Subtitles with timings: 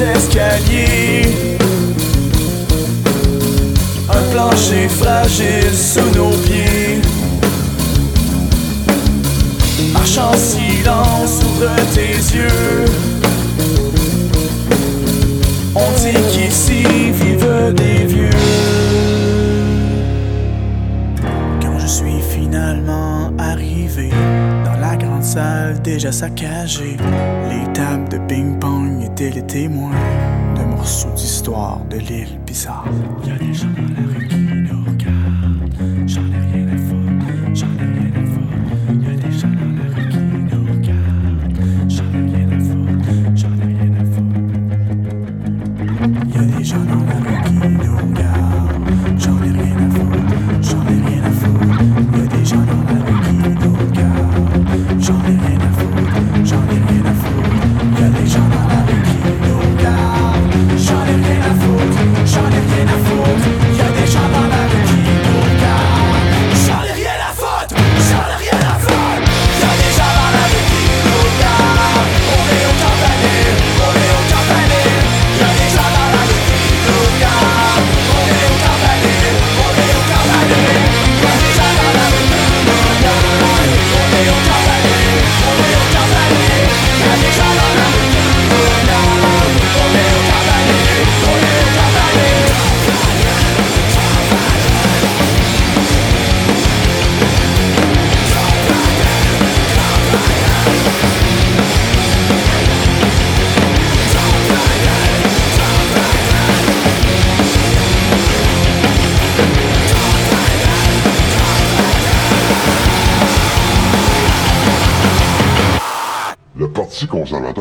[0.01, 1.59] Escaliers.
[4.09, 7.01] Un plancher fragile sous nos pieds.
[9.93, 12.85] Marche en silence, ouvre tes yeux.
[15.75, 16.83] On dit qu'ici
[17.13, 18.31] vivent des vieux.
[21.61, 24.11] Quand je suis finalement arrivé
[24.65, 26.97] dans la grande salle déjà saccagée,
[27.51, 29.91] les tables de ping-pong les témoins
[30.57, 32.85] de morceaux d'histoire de l'île bizarre.
[33.27, 34.38] Y a des gens dans la rue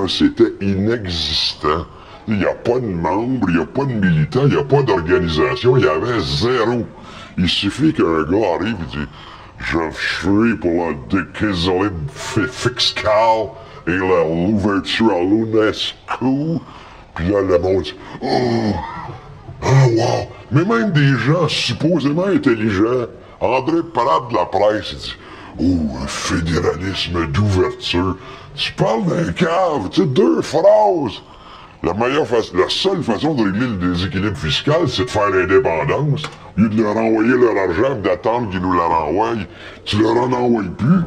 [0.07, 1.85] c'était inexistant.
[2.27, 4.63] Il n'y a pas de membres, il n'y a pas de militants, il n'y a
[4.63, 6.85] pas d'organisation, il y avait zéro.
[7.38, 9.07] Il suffit qu'un gars arrive et dit
[9.59, 13.50] Je suis pour la déquésoline fiscale
[13.88, 16.62] et l'ouverture à l'UNESCO.
[17.15, 18.74] Puis là, le monde dit Oh,
[19.63, 20.27] ah, wow!
[20.51, 23.07] Mais même des gens supposément intelligents,
[23.39, 25.15] André Parade de la presse, il dit
[25.59, 28.18] Oh, un fédéralisme d'ouverture.
[28.57, 31.21] Tu parles d'un cave, tu sais, deux phrases.
[31.83, 36.24] La meilleure façon, la seule façon de régler le déséquilibre fiscal, c'est de faire l'indépendance.
[36.57, 39.36] Au lieu de leur envoyer leur argent et d'attendre qu'ils nous la renvoient,
[39.86, 41.01] tu leur en envoies plus.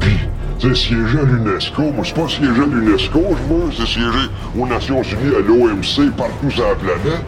[0.00, 0.18] Puis,
[0.58, 4.28] sais, siéger à l'UNESCO, moi, c'est pas siéger à l'UNESCO, je veux, c'est siéger
[4.58, 7.24] aux Nations Unies, à l'OMC, partout sur la planète.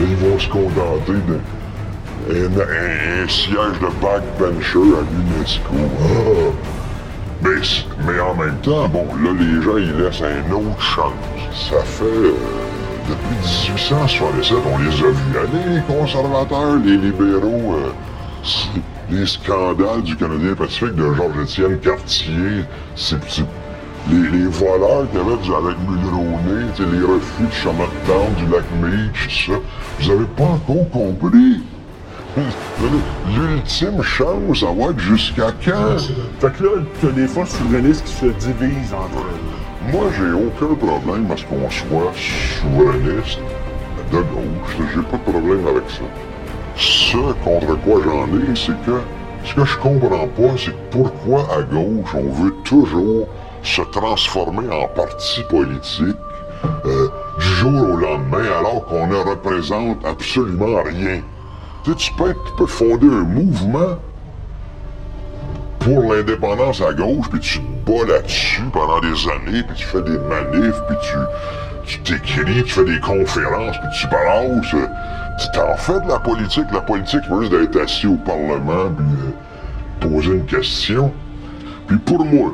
[0.00, 1.38] Là, ils vont se contenter de
[2.30, 5.74] un, un- un siège de backbencher à l'UNESCO.
[6.00, 6.77] Ah!
[7.42, 11.12] Mais, c- mais en même temps, bon, là, les gens, ils laissent un autre chance.
[11.70, 12.04] Ça fait...
[12.04, 12.32] euh,
[13.08, 13.36] depuis
[13.72, 17.74] 1867, on les a vus aller, les conservateurs, les libéraux.
[17.76, 17.90] euh,
[19.10, 22.64] les scandales du Canadien Pacifique de Georges-Étienne Cartier,
[22.96, 23.16] c'est...
[24.10, 29.46] les, les voleurs qu'il y du avec Mulroney, les refus de Charlottetown, du lac Meach,
[29.46, 29.58] tout ça,
[30.00, 31.62] vous avez pas encore compris.
[33.34, 35.98] L'ultime chance, ça va être jusqu'à quand?
[36.40, 36.70] Fait que là,
[37.00, 39.92] t'as des forces souverainistes qui se divisent entre elles.
[39.92, 43.40] Moi, j'ai aucun problème à ce qu'on soit souverainiste
[44.12, 44.88] de gauche.
[44.94, 46.02] J'ai pas de problème avec ça.
[46.76, 49.00] Ce contre quoi j'en ai, c'est que
[49.44, 53.26] ce que je comprends pas, c'est pourquoi à gauche, on veut toujours
[53.62, 56.16] se transformer en parti politique
[56.84, 57.08] euh,
[57.38, 61.20] du jour au lendemain, alors qu'on ne représente absolument rien.
[61.96, 63.96] Tu peux, fonder un mouvement
[65.78, 70.02] pour l'indépendance à gauche, puis tu te bats là-dessus pendant des années, puis tu fais
[70.02, 70.96] des manifs, puis
[71.86, 74.66] tu t'écris, tu fais des conférences, puis tu balances?
[75.40, 76.66] Tu t'en fais de la politique.
[76.72, 81.12] La politique, c'est juste d'être assis au Parlement, puis euh, poser une question.
[81.86, 82.52] Puis pour moi,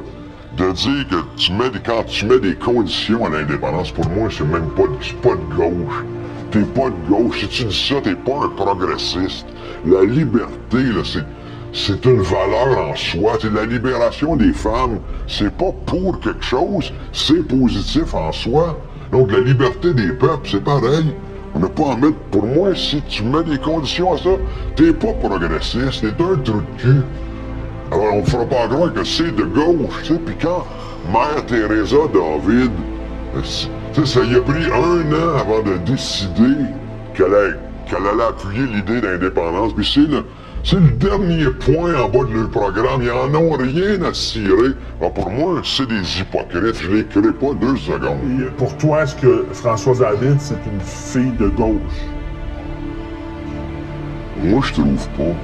[0.57, 4.29] de dire que tu mets des, quand tu mets des conditions à l'indépendance, pour moi,
[4.31, 4.85] c'est même pas,
[5.23, 6.05] pas de gauche.
[6.55, 7.41] T'es pas de gauche.
[7.41, 9.45] Si tu dis ça, t'es pas un progressiste.
[9.85, 11.25] La liberté, c'est,
[11.73, 13.33] c'est une valeur en soi.
[13.41, 15.01] C'est la libération des femmes.
[15.27, 18.79] C'est pas pour quelque chose, c'est positif en soi.
[19.11, 21.12] Donc la liberté des peuples, c'est pareil.
[21.56, 24.31] On n'a pas à mettre, pour moi, si tu mets des conditions à ça,
[24.77, 27.03] t'es pas progressiste, t'es un trou de cul.
[27.91, 30.15] Alors, on ne fera pas croire que c'est de gauche, tu.
[30.19, 30.65] Puis quand
[31.12, 32.71] Mère Teresa David,
[33.35, 33.41] euh,
[33.94, 36.64] sais, ça y a pris un an avant de décider
[37.14, 39.73] qu'elle allait, appuyer l'idée d'indépendance.
[39.75, 40.25] Puis c'est le,
[40.64, 43.02] c'est le dernier point en bas de leur programme.
[43.02, 44.73] Ils en ont rien à cirer.
[45.00, 46.81] Alors, pour moi, c'est des hypocrites.
[46.81, 48.19] Je les crée pas deux secondes.
[48.41, 51.79] Et pour toi, est-ce que Françoise David, c'est une fille de gauche?
[54.43, 55.35] Moi, je trouve pas.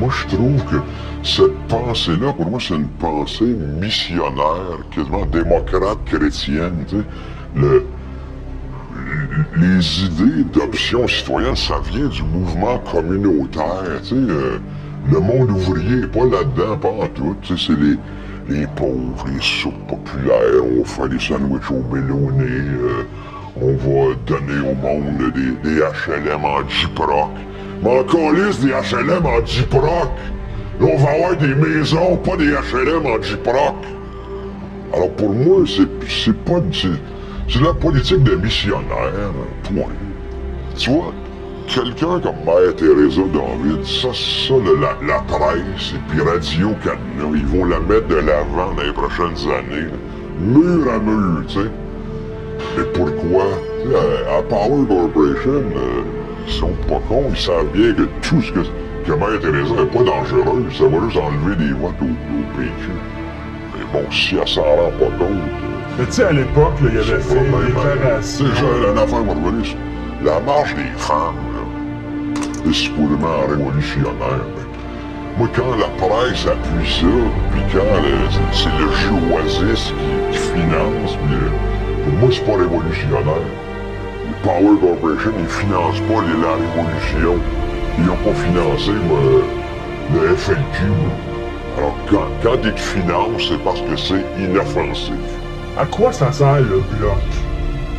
[0.00, 0.76] Moi, je trouve que
[1.22, 6.84] cette pensée-là, pour moi, c'est une pensée missionnaire, quasiment démocrate chrétienne.
[7.54, 7.84] Le,
[9.56, 14.00] les idées d'option citoyenne, ça vient du mouvement communautaire.
[14.12, 14.58] Euh,
[15.10, 17.36] le monde ouvrier pas là-dedans, pas en tout.
[17.42, 17.96] Tu sais, c'est les,
[18.48, 23.04] les pauvres, les soupes populaires, on faire des sandwichs au mélonné, euh,
[23.60, 27.30] on va donner au monde des, HLM en Jiproc.
[27.82, 30.10] Mais encore lisse des HLM en Jiproc.
[30.80, 33.76] On va avoir des maisons, pas des HLM en Jiproc.
[34.92, 36.60] Alors pour moi, c'est c'est pas
[37.52, 39.12] c'est la politique de missionnaire,
[39.64, 39.92] point.
[40.74, 41.12] Tu vois,
[41.68, 47.44] quelqu'un comme Mère Teresa David, ça, ça, la, la presse et puis Radio Canada, ils
[47.44, 49.88] vont la mettre de l'avant dans les prochaines années,
[50.40, 51.70] mur à mur, tu sais.
[52.78, 53.44] Mais pourquoi?
[53.84, 53.96] Sais,
[54.30, 56.02] à, à Power Corporation, euh,
[56.46, 58.60] ils sont pas cons, ils savent bien que tout ce que,
[59.04, 62.92] que Mère Teresa n'est pas dangereux, ça va juste enlever des votes au, au PQ.
[63.74, 66.86] Mais bon, si elle s'en rend pas compte, euh, Mais tu sais, à l'époque, il
[66.94, 68.44] y avait fait une déclaration.
[68.46, 69.76] Déjà une affaire va revenir sur
[70.24, 74.14] La marche des femmes, là, c'est supposément révolutionnaire.
[74.56, 74.62] mais
[75.38, 77.06] moi, quand la presse appuie ça,
[77.52, 83.42] puis quand c'est le Oasis qui, qui finance, puis, euh, pour moi, c'est pas révolutionnaire.
[84.28, 87.42] Le Power Corporation, ils financent pas les- la révolution.
[87.98, 89.18] Ils n'ont pas financé moi,
[90.14, 90.84] le FLQ.
[90.86, 91.78] moi.
[91.78, 95.14] Alors, quand, quand ils te financent, c'est parce que c'est inoffensif.
[95.78, 97.16] À quoi ça sert le bloc?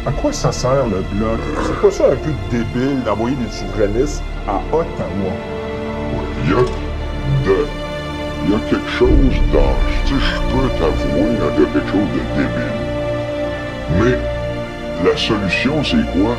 [0.06, 1.40] À quoi ça sert le bloc?
[1.64, 5.34] C'est pas ça un peu débile d'envoyer des souverainistes à Ottawa?
[6.46, 6.58] Il y a.
[8.46, 9.74] Il y a quelque chose dans.
[10.06, 12.78] Je peux t'avouer, il y a quelque chose de débile.
[14.00, 16.36] Mais la solution, c'est quoi?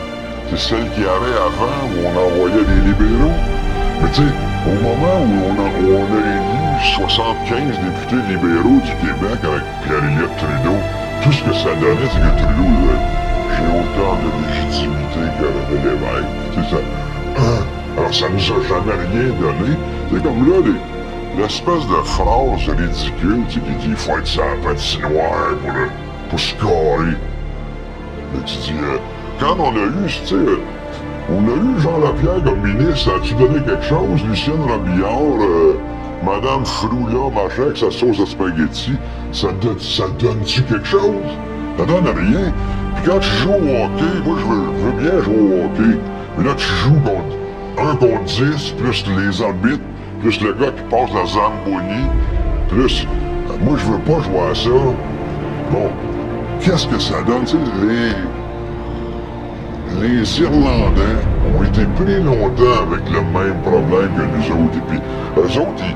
[0.51, 3.39] C'est celle qu'il y avait avant où on envoyait des libéraux.
[4.03, 4.33] Mais tu sais,
[4.67, 6.63] au moment où on a, on a élu
[6.95, 10.79] 75 députés libéraux du Québec avec Pierre-Éliott Trudeau,
[11.25, 13.01] tout ce que ça donnait, c'est que Trudeau disait
[13.51, 16.29] J'ai autant de légitimité que René Lévesque.
[16.55, 16.83] C'est ça.
[17.97, 19.77] Alors ça nous a jamais rien donné.
[20.13, 25.57] C'est comme là, les- l'espèce de phrase ridicule qui dit il faut être sa patinoire
[25.63, 25.91] pour, le-
[26.31, 27.17] pour scorer.
[28.33, 28.99] Mais tu dis, euh,
[29.41, 30.61] quand on a eu, tu sais, euh,
[31.31, 34.23] on a eu Jean Lapierre comme ministre, as-tu donné quelque chose?
[34.29, 35.79] Lucienne Robillard, euh,
[36.25, 38.93] Madame Froula, machin, avec sa sauce à spaghetti,
[39.35, 41.01] ça te ça donne-tu quelque chose?
[41.77, 42.53] Ça donne rien.
[42.95, 45.99] Puis quand tu joues au hockey, moi je veux, bien jouer au hockey,
[46.39, 47.37] mais là tu joues contre
[47.77, 49.83] 1 contre 10, plus les arbitres,
[50.21, 52.07] plus le gars qui passe la Zamboni,
[52.69, 53.07] plus...
[53.51, 54.71] euh, moi, je veux pas jouer à ça.
[55.73, 55.91] Bon,
[56.61, 57.45] qu'est-ce que ça donne?
[57.83, 58.15] Les...
[60.01, 61.19] Les Irlandais
[61.57, 64.77] ont été pris longtemps avec le même problème que nous autres.
[64.77, 64.99] Et puis,
[65.37, 65.95] eux autres, ils,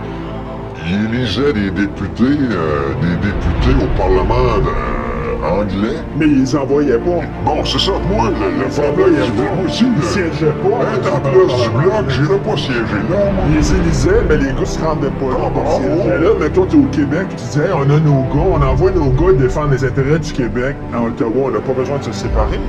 [0.86, 5.96] ils élisaient des députés, euh, des députés au Parlement euh, anglais.
[6.18, 7.20] Mais ils envoyaient pas.
[7.44, 10.96] Bon, c'est ça, moi, le, le problème du bloc, aussi, Ils siégeaient pas.
[10.96, 13.44] être en place du bloc, j'irais pas siéger là, moi.
[13.50, 15.36] Ils élisaient, mais les gars se rendaient pas là.
[15.44, 16.08] Ah, que bravo.
[16.08, 19.32] là, mettons, t'es au Québec, tu disais, on a nos gars, on envoie nos gars
[19.32, 20.76] défendre les intérêts du Québec.
[20.94, 22.60] À Ottawa, on n'a pas besoin de se séparer.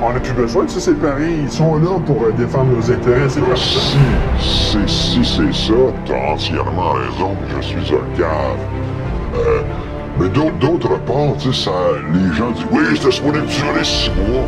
[0.00, 1.28] On n'a plus besoin de se séparer.
[1.42, 3.28] Ils sont là pour euh, défendre nos intérêts.
[3.28, 3.40] C'est.
[3.56, 3.98] Si,
[4.38, 5.74] c'est si c'est ça,
[6.06, 8.58] t'as entièrement raison, je suis un cave.
[9.34, 9.62] Euh,
[10.20, 11.70] mais d'autre part, tu sais,
[12.12, 14.44] les gens disent, oui, c'était supposé durer six mois.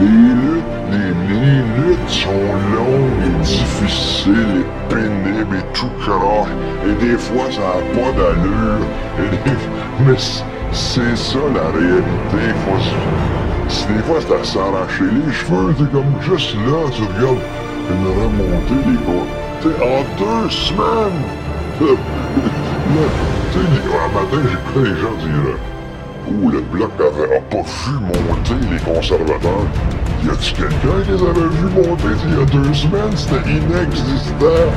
[0.00, 2.30] Les luttes, les, les luttes sont
[2.74, 6.48] longues et difficiles et pénibles et tout croche.
[6.88, 8.86] Et des fois, ça n'a pas d'allure.
[10.06, 10.18] Mais
[10.72, 12.54] c'est ça la réalité.
[12.64, 15.74] Faut c'est- des fois, c'est à s'arracher les cheveux.
[15.78, 17.42] C'est comme juste là, tu regardes
[17.90, 19.34] une remontée des côtes.
[19.62, 21.24] Sais, en deux semaines.
[23.52, 25.56] Tu sais, un matin, j'écoutais les gens dire
[26.30, 29.66] Ouh, le bloc avait, pas vu monter les conservateurs.
[30.22, 33.16] Y a-tu quelqu'un qui les avait vu monter il y a deux semaines?
[33.16, 34.68] C'était inexistant.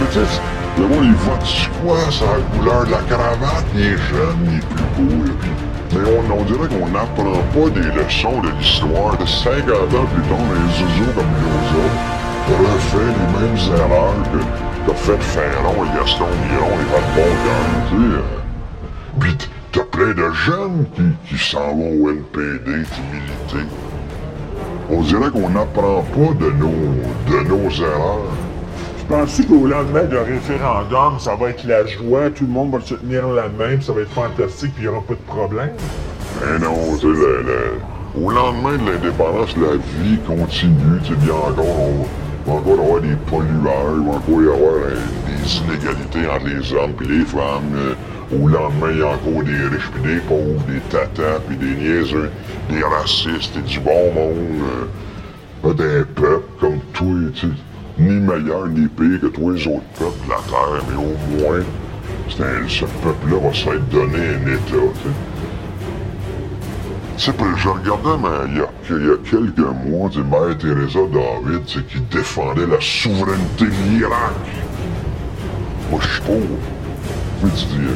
[0.00, 0.40] Mais tu sais,
[0.78, 1.96] le monde, il vote quoi?
[2.10, 2.84] C'est la couleur?
[2.86, 5.50] De la cravate, il est jeune, il plus beau, et puis...
[5.92, 10.22] Mais on, on dirait qu'on n'apprend pas des leçons de l'histoire de 50 ans plus
[10.28, 12.18] tard, les zouzous comme autres
[12.56, 14.38] refait les mêmes erreurs que
[14.86, 18.22] qu'a fait Ferron et Gaston Miron et Val Bongan.
[19.20, 19.36] Puis
[19.72, 23.68] t'as plein de jeunes qui, qui s'en vont au NPD, qui militer.
[24.90, 26.70] On dirait qu'on n'apprend pas de nos,
[27.28, 28.47] de nos erreurs.
[29.08, 32.94] Penses-tu qu'au lendemain d'un référendum, ça va être la joie, tout le monde va se
[32.94, 35.70] tenir la main, ça va être fantastique, puis il n'y aura pas de problème?
[36.42, 41.00] Mais non, tu sais, le- au lendemain de l'indépendance, la vie continue.
[41.04, 41.64] Tu sais, bien encore,
[42.46, 44.74] on va encore avoir des pollueurs, il va encore y avoir
[45.26, 47.74] des inégalités entre les hommes et les femmes.
[47.76, 47.94] euh,
[48.30, 51.74] au lendemain, il y a encore des riches puis des pauvres, des tatas puis des
[51.76, 52.30] niaiseux,
[52.70, 54.36] des racistes et du bon monde.
[54.62, 54.84] euh,
[55.62, 57.46] pas des peuples comme toi, tu
[57.98, 61.60] ni meilleur ni pire que tous les autres peuples de la Terre, mais au moins,
[62.28, 64.60] c'est un- ce peuple-là va se faire donner un État,
[65.02, 65.14] tu sais.
[67.18, 72.66] Je regardais, mais il y a, quelques mois, sais, Mère Teresa David, sais, qui défendait
[72.66, 74.34] la souveraineté de l'Irak.
[75.90, 76.58] Moi, je suis pauvre.
[77.42, 77.88] Mais tu dis,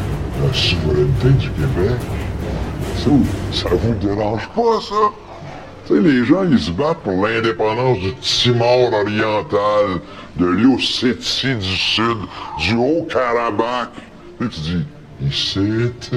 [0.45, 2.01] la souveraineté du Québec,
[3.53, 5.22] ça vous dérange pas, ça?
[6.01, 10.01] Les gens, ils se battent pour l'indépendance du Timor oriental,
[10.37, 12.17] de l'Ossétie du Sud,
[12.59, 13.91] du Haut-Karabakh.
[14.39, 14.85] Tu dis,
[15.29, 15.61] ici,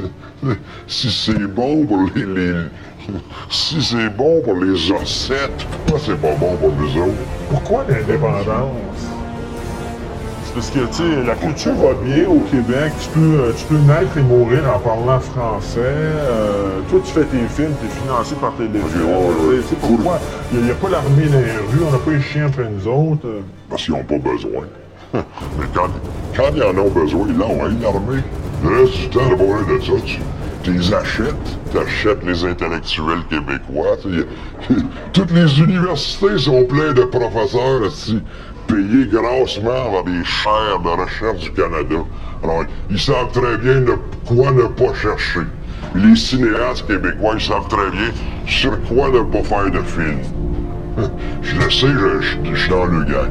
[0.87, 2.63] si c'est bon pour les, les-
[3.49, 7.13] si c'est bon pour les Ossètes, pourquoi c'est pas bon pour nous autres?
[7.49, 8.45] Pourquoi l'indépendance?
[10.55, 12.93] Parce que, tu sais, la culture va bien au Québec.
[13.01, 15.79] Tu peux, euh, tu peux naître et mourir en parlant français.
[15.81, 19.61] Euh, toi, tu fais tes films, tu es financé par tes ouais.
[19.67, 20.17] C'est pourquoi?
[20.53, 22.87] Il n'y a, pas l'armée dans les rues, on n'a pas les chiens après nous
[22.87, 23.27] autres.
[23.27, 23.41] euh.
[23.69, 24.63] Parce qu'ils n'ont pas besoin.
[25.13, 25.89] Mais quand,
[26.37, 28.23] quand ils en ont besoin, ils l'ont, hein, l'armée.
[28.63, 29.91] Le reste du temps, parler de ça,
[30.63, 31.35] tu les achètes,
[31.69, 33.97] tu achètes les intellectuels québécois.
[35.13, 38.21] Toutes les universités sont pleines de professeurs aussi,
[38.67, 41.95] payés grassement par des chaires de recherche du Canada.
[42.43, 43.95] Alors, ils savent très bien ne-
[44.27, 45.41] quoi ne pas chercher.
[45.95, 48.11] Les cinéastes québécois, ils savent très bien
[48.47, 50.19] sur quoi ne pas faire de film.
[51.41, 53.29] Je le sais, je, je- je suis dans le gang.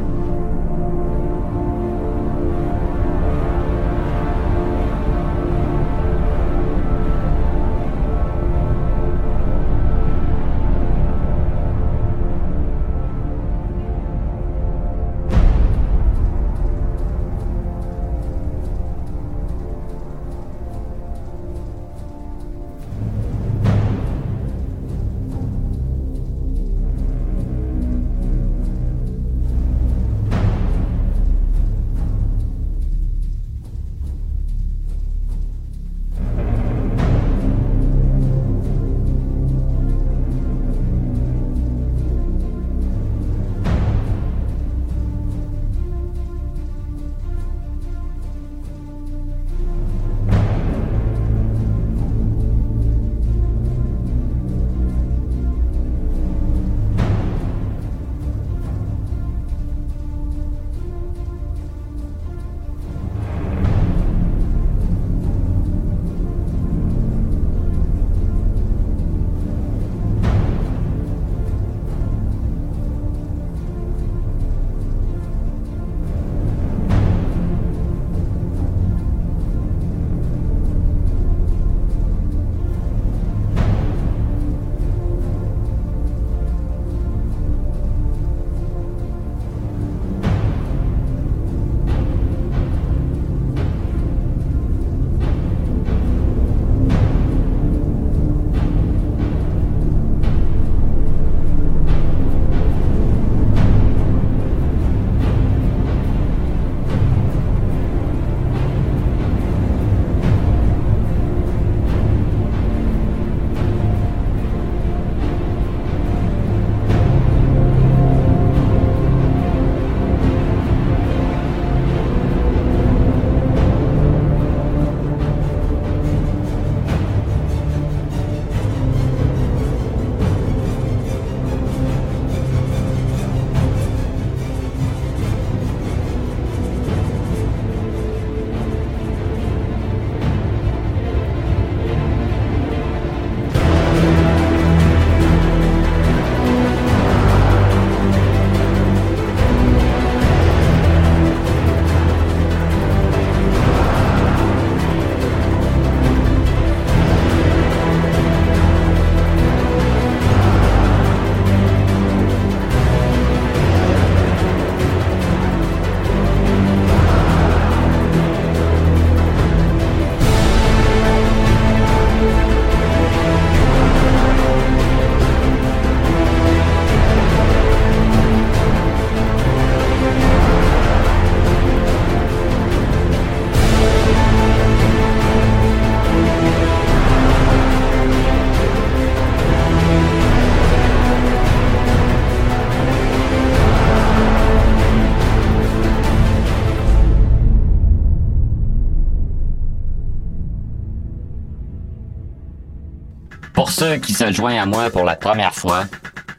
[204.15, 205.85] Se joignent à moi pour la première fois,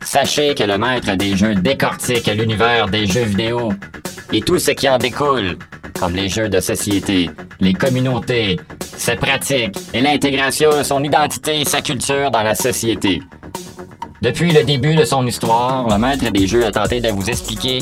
[0.01, 3.73] sachez que le maître des jeux décortique l'univers des jeux vidéo
[4.31, 5.57] et tout ce qui en découle,
[5.99, 8.59] comme les jeux de société, les communautés,
[8.97, 13.21] ses pratiques et l'intégration de son identité et sa culture dans la société.
[14.21, 17.79] Depuis le début de son histoire, le maître des jeux a tenté de vous expliquer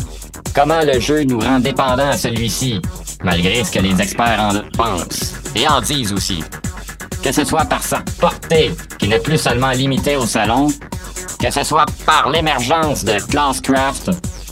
[0.53, 2.82] comment le jeu nous rend dépendants à celui-ci,
[3.23, 6.43] malgré ce que les experts en pensent et en disent aussi.
[7.23, 10.67] Que ce soit par sa portée, qui n'est plus seulement limitée au salon,
[11.39, 14.12] que ce soit par l'émergence de Classcraft,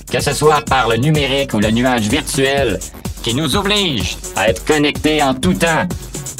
[0.09, 2.79] que ce soit par le numérique ou le nuage virtuel,
[3.23, 5.85] qui nous oblige à être connectés en tout temps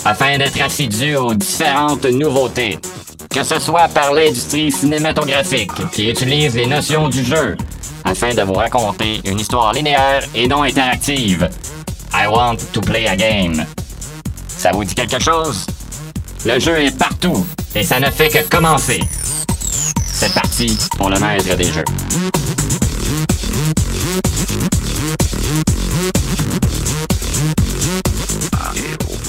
[0.05, 2.79] afin d'être assidus aux différentes nouveautés.
[3.29, 7.57] Que ce soit par l'industrie cinématographique qui utilise les notions du jeu
[8.03, 11.49] afin de vous raconter une histoire linéaire et non interactive.
[12.13, 13.65] I want to play a game.
[14.47, 15.65] Ça vous dit quelque chose?
[16.45, 18.99] Le jeu est partout et ça ne fait que commencer.
[20.11, 21.83] C'est parti pour le maître des jeux.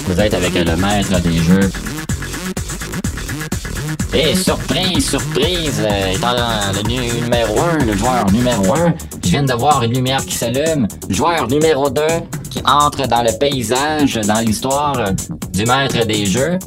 [0.07, 1.71] Vous êtes avec le maître des jeux.
[4.15, 8.93] Et surprise, surprise, euh, étant le nu- numéro 1, le joueur numéro 1,
[9.25, 10.87] je viens de voir une lumière qui s'allume.
[11.09, 12.03] Joueur numéro 2
[12.53, 14.95] qui entre dans le paysage, dans l'histoire
[15.53, 16.59] du maître des jeux.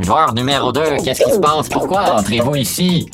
[0.00, 1.68] Joueur numéro 2, qu'est-ce qui se passe?
[1.68, 3.06] Pourquoi entrez-vous ici?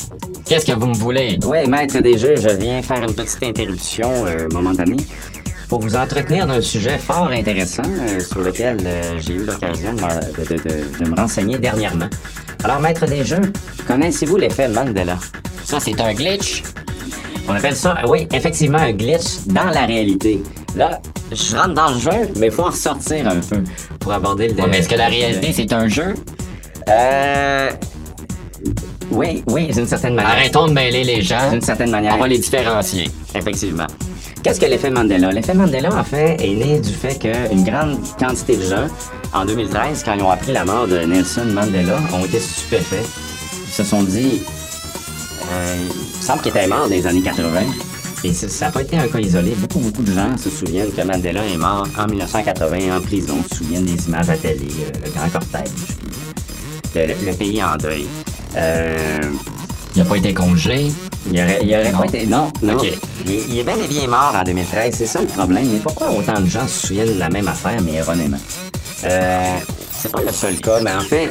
[0.44, 1.38] Qu'est-ce que vous me voulez?
[1.46, 4.96] Ouais, maître des jeux, je viens faire une petite interruption euh, momentanée
[5.68, 10.00] pour vous entretenir d'un sujet fort intéressant euh, sur lequel euh, j'ai eu l'occasion de,
[10.03, 12.09] me- de- de- de me renseigner dernièrement.
[12.64, 13.53] Alors, maître des jeux,
[13.87, 15.16] connaissez-vous l'effet Mandela?
[15.64, 16.62] Ça, c'est un glitch?
[17.48, 20.42] On appelle ça, oui, effectivement, un glitch dans la réalité.
[20.77, 23.63] Là, je rentre dans le jeu, mais il faut en ressortir un peu
[24.01, 26.15] pour aborder le Ouais, mais est-ce que la réalité, c'est un jeu?
[26.89, 27.71] Euh...
[29.11, 30.33] Oui, oui, d'une certaine manière.
[30.33, 31.51] Arrêtons de mêler les gens.
[31.51, 32.15] D'une certaine manière.
[32.17, 33.11] On va les différencier.
[33.35, 33.87] Effectivement.
[34.43, 35.31] Qu'est-ce que l'effet Mandela?
[35.31, 38.87] L'effet Mandela, en fait, est né du fait qu'une grande quantité de gens,
[39.33, 43.07] en 2013, quand ils ont appris la mort de Nelson Mandela, ont été stupéfaits.
[43.67, 44.43] Ils se sont dit,
[45.51, 45.77] euh,
[46.19, 47.61] il semble qu'il était mort dans les années 80.
[48.25, 49.55] Et ça- n'a pas été un cas isolé.
[49.59, 53.37] Beaucoup, beaucoup de gens se souviennent que Mandela est mort en 1980 en prison.
[53.51, 55.71] Se souviennent des images à télé, euh, le grand cortège,
[56.95, 58.07] le, le pays en deuil.
[58.57, 59.19] Euh,
[59.97, 60.91] Il n'a pas été congelé.
[61.31, 61.99] il aurait, il aurait Non.
[61.99, 62.27] pas été.
[62.27, 62.77] Non, non.
[63.27, 65.69] Il, il est bel et bien mort en 2013, c'est ça le problème.
[65.71, 68.39] Mais pourquoi autant de gens se souviennent de la même affaire, mais erronément?
[69.05, 69.55] Euh,
[70.01, 71.29] c'est pas le seul cas, mais en fait,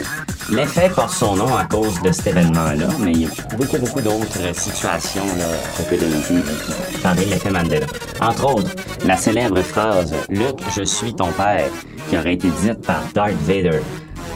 [0.51, 4.01] l'effet porte son nom à cause de cet événement-là, mais il y a beaucoup, beaucoup
[4.01, 7.86] d'autres situations là, qu'on peut de l'effet Mandela.
[8.21, 8.71] Entre autres,
[9.06, 11.69] la célèbre phrase «Luke, je suis ton père»
[12.10, 13.79] qui aurait été dite par Darth Vader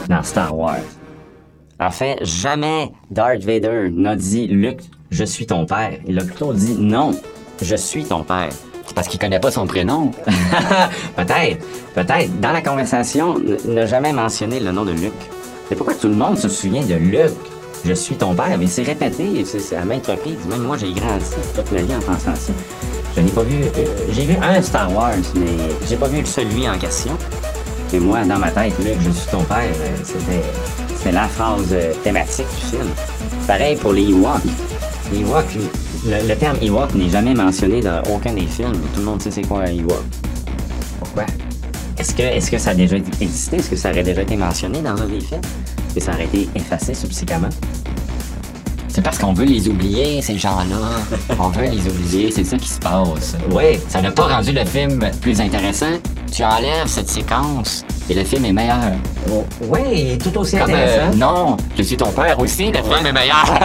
[0.09, 0.77] dans Star Wars.
[1.79, 5.93] En fait, jamais Darth Vader n'a dit Luke, je suis ton père.
[6.07, 7.11] Il a plutôt dit non,
[7.61, 8.49] je suis ton père.
[8.85, 10.11] C'est parce qu'il connaît pas son prénom.
[11.15, 12.39] peut-être, peut-être.
[12.39, 15.13] Dans la conversation, n'a jamais mentionné le nom de Luke.
[15.69, 17.33] C'est pourquoi tout le monde se souvient de Luke.
[17.85, 20.37] Je suis ton père, mais c'est répété, c'est à maintes reprises.
[20.49, 21.25] Même moi, j'ai grandi
[21.55, 22.51] toute ma vie en pensant ça.
[23.15, 23.55] Je n'ai pas vu.
[23.63, 25.45] euh, j'ai vu un Star Wars, mais
[25.87, 27.13] j'ai pas vu celui en question.
[27.93, 30.43] Et moi, dans ma tête, Luke, je suis ton père, euh, c'était,
[30.95, 32.87] c'était la phrase euh, thématique du film.
[33.45, 34.41] Pareil pour les Ewoks.
[35.13, 35.55] Les Ewoks,
[36.05, 38.73] le, le terme Ewok n'est jamais mentionné dans aucun des films.
[38.93, 40.03] Tout le monde sait c'est quoi un Ewok.
[40.99, 41.25] Pourquoi?
[41.99, 43.57] Est-ce que, est-ce que ça a déjà existé?
[43.57, 45.41] Est-ce que ça aurait déjà été mentionné dans un des films?
[45.87, 47.49] Est-ce que ça aurait été effacé subséquemment?
[48.87, 50.75] C'est parce qu'on veut les oublier, ces gens-là.
[51.39, 53.35] On veut les oublier, c'est ça qui se passe.
[53.51, 55.85] Oui, Ça n'a pas rendu le film plus intéressant.
[56.31, 58.77] Tu enlèves cette séquence et le film est meilleur.
[59.69, 60.73] oui, tout aussi Comme, euh,
[61.09, 61.17] intéressant.
[61.17, 63.59] non, je suis ton père aussi, le film est meilleur.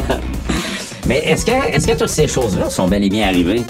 [1.06, 3.62] Mais est-ce que, est-ce que toutes ces choses-là sont bel et bien arrivées?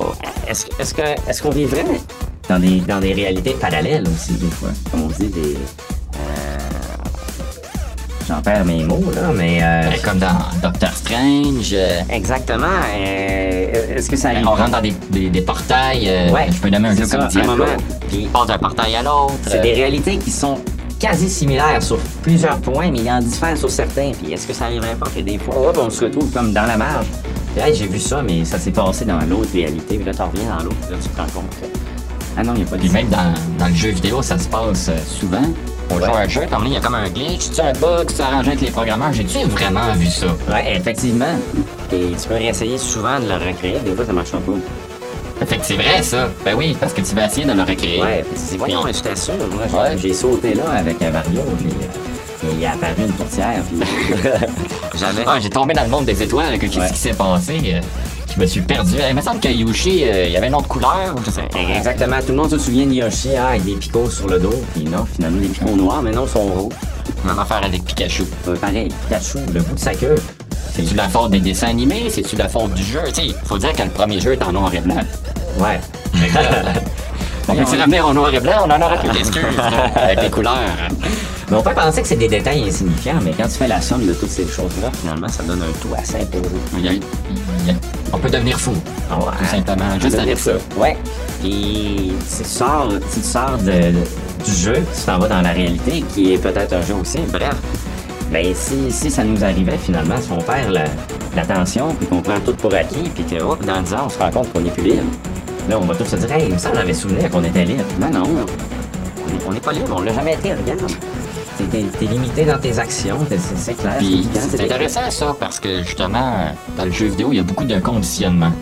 [0.00, 0.06] Oh,
[0.48, 1.84] Est-ce, est-ce, que, est-ce qu'on vivrait
[2.48, 4.70] dans des, dans des réalités parallèles aussi, des fois?
[4.90, 5.54] Comme on dit, des.
[6.16, 6.58] euh,
[8.28, 9.58] J'en perds mes mots, là, mais.
[9.62, 11.70] euh, Euh, Comme dans Doctor Strange.
[11.72, 12.66] euh, Exactement.
[12.96, 14.46] euh, est-ce que ça arrive?
[14.48, 16.10] on rentre dans des, des- des portails.
[16.32, 17.56] Ouais, je peux nommer un jeu ça, comme Diablo.
[17.56, 17.64] moment.
[18.08, 19.34] Puis on passe d'un portail à l'autre.
[19.46, 20.58] C'est des réalités qui sont
[20.98, 24.10] quasi similaires sur plusieurs points, mais il en diffère sur certains.
[24.20, 26.76] Puis est-ce que ça arriverait pas que des fois, on se retrouve comme dans la
[26.76, 27.06] marge?
[27.56, 29.96] Hey, j'ai vu ça, mais ça s'est passé dans l'autre réalité.
[29.96, 31.70] Puis là, tu reviens dans l'autre, puis là, tu te rends compte.
[32.38, 34.38] Ah non, il n'y a pas de Puis même dans, dans le jeu vidéo, ça
[34.38, 35.42] se passe euh, souvent.
[35.90, 37.66] On joue à un jeu, comme là, il y a comme un glitch, tu as
[37.66, 39.12] un bug, tu arrangé avec les programmeurs.
[39.12, 40.26] J'ai-tu vraiment vu ça?
[40.50, 41.24] Ouais, effectivement.
[41.92, 43.78] Et tu peux réessayer souvent de le recréer.
[43.84, 45.46] Des fois, ça marche pas.
[45.46, 46.28] Fait que c'est vrai, ça.
[46.44, 48.02] Ben oui, parce que tu vas essayer de le recréer.
[48.02, 49.34] Ouais, dis, voyons, mais j'étais sûr.
[49.52, 49.96] Moi, j'ai- Ouais.
[49.98, 51.42] j'ai sauté là avec un Mario.
[51.58, 53.78] Puis, euh, il est apparu une tourtière, puis
[54.98, 55.22] jamais.
[55.26, 56.90] Ah, j'ai tombé dans le monde des étoiles, que qu'est-ce Ouais.
[56.90, 57.80] qui s'est passé?
[58.36, 58.94] Je me suis perdu.
[59.08, 61.42] Il me semble que Yoshi, euh, il y avait une autre couleur, ou je sais
[61.42, 61.58] pas.
[61.76, 64.62] Exactement, tout le monde se souvient de Yoshi ah, avec des picots sur le dos,
[64.74, 66.74] puis non, finalement des picots noirs, mais non, ils sont rouges.
[67.24, 68.24] Même affaire avec Pikachu.
[68.48, 70.14] Euh, pareil, Pikachu, le bout de sa queue.
[70.74, 72.10] C'est-tu la faute des dessins animés?
[72.10, 73.00] C'est-tu la faute du jeu?
[73.14, 75.00] Sais, faut dire que le premier jeu est en noir et blanc.
[75.58, 75.80] Ouais.
[77.48, 78.66] On peut-tu revenir en noir et blanc?
[78.66, 79.44] On en aurait plus d'excuses,
[79.94, 80.58] avec les couleurs.
[81.48, 84.04] Mais on peut penser que c'est des détails insignifiants, mais quand tu fais la somme
[84.04, 86.50] de toutes ces choses-là, finalement, ça donne un tout assez imposant.
[86.76, 87.74] Il y a- il y a-
[88.12, 89.16] On peut devenir fou, ouais.
[89.38, 90.52] tout simplement, juste avec ça.
[90.76, 90.96] Ouais.
[91.42, 93.92] Si tu sors, tu sors de-
[94.44, 97.54] du jeu, tu t'en vas dans la réalité, qui est peut-être un jeu aussi, bref.
[98.32, 100.84] Ben si, si ça nous arrivait finalement, si on perd la-
[101.36, 104.30] l'attention, puis qu'on prend tout pour acquis, puis que dans 10 ans, on se rend
[104.30, 105.04] compte qu'on n'est plus libre.
[105.68, 107.84] Là, on va tous se dire, hey, ça, on avait souvenir qu'on était libre.
[107.98, 110.90] Ben non, on est- on n'est pas libre, on l'a jamais été, regarde.
[111.58, 113.94] T'es- T'es t'es limité dans tes actions, c'est c'est clair.
[114.32, 116.32] C'est intéressant ça parce que justement,
[116.76, 118.52] dans le jeu vidéo, il y a beaucoup de conditionnement.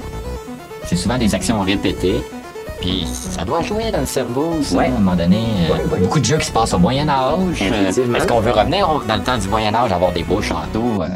[0.86, 2.22] C'est souvent des actions répétées.
[2.80, 4.84] Puis ça doit jouer dans le cerveau, ça, Ouais.
[4.86, 5.38] à un moment donné.
[5.70, 6.00] Euh, Ouais, ouais.
[6.00, 7.62] Beaucoup de jeux qui se passent au Moyen Âge.
[7.62, 7.88] Euh.
[7.88, 11.02] Est-ce qu'on veut revenir dans le temps du Moyen Âge, avoir des beaux châteaux?
[11.02, 11.06] euh,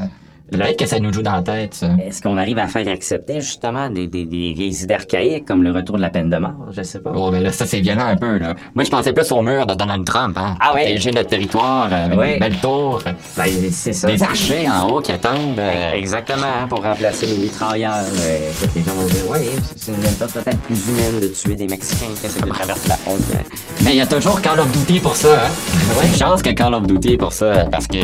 [0.51, 1.89] Peut-être que ça nous joue dans la tête, ça.
[2.05, 5.71] Est-ce qu'on arrive à faire accepter justement des, des, des vieilles idées archaïques comme le
[5.73, 6.55] retour de la peine de mort?
[6.71, 7.13] Je sais pas.
[7.15, 8.55] Oh, mais là, ça, c'est violent un peu, là.
[8.75, 10.57] Moi, je pensais plus au mur de Donald Trump, hein.
[10.61, 10.85] Ah ouais?
[10.85, 12.35] Protéger notre territoire euh, Ouais.
[12.35, 13.03] des belles tours.
[13.37, 14.09] Ben, c'est ça.
[14.09, 15.59] Des archers en haut qui attendent.
[15.59, 17.95] euh, Exactement, hein, pour remplacer les mitrailleurs.
[17.97, 21.67] Euh, les gens vont dire, ouais, c'est une méthode peut-être plus humaine de tuer des
[21.67, 23.43] Mexicains qui essaient de traverser la frontière.
[23.85, 25.99] Mais il y a toujours Call of Duty pour ça, hein.
[26.01, 27.99] Ouais, chance que Call of Duty pour ça, parce que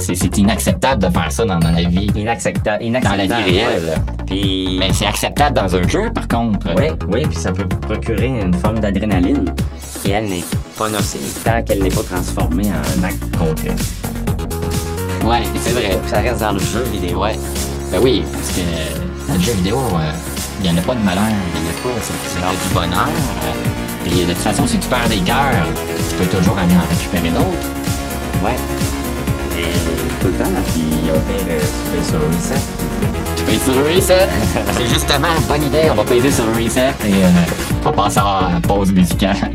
[0.00, 2.64] c'est inacceptable de faire ça dans, dans la vie, Inacceptable.
[2.78, 3.44] dans la Inacceptable.
[3.44, 3.84] vie réelle.
[3.84, 4.14] ouais.
[4.26, 6.66] Puis, Mais c'est acceptable dans un jeu, par contre.
[6.76, 9.52] oui, oui, puis ça peut procurer une forme d'adrénaline.
[10.04, 10.44] Et elle n'est
[10.78, 13.74] pas nocive tant qu'elle n'est pas transformée en un acte concret.
[15.24, 15.98] Ouais, c'est vrai.
[16.06, 17.20] Ça reste dans le jeu vidéo.
[17.22, 17.38] Ouais.
[17.92, 20.12] Ben oui, parce que dans le jeu vidéo, euh,
[20.62, 23.08] il n'y en a pas de malheur, il n'y en a pas, c'est du bonheur.
[23.08, 25.66] euh, Puis de toute façon, si tu perds des cœurs,
[26.08, 27.68] tu peux toujours aller en récupérer d'autres.
[28.44, 28.56] Ouais.
[30.24, 32.60] Le temps, puis on fait le fais sur reset.
[33.36, 34.28] Tu payes sur le reset.
[34.76, 35.90] C'est justement une bonne idée.
[35.90, 37.28] On va payer sur le reset et euh,
[37.82, 39.50] on va passer à la pause musicale.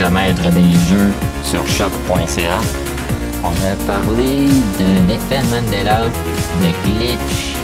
[0.00, 2.58] Le maître des jeux sur choc.ca.
[3.42, 4.46] On a parlé
[4.78, 7.54] de l'effet Mandela, de glitch,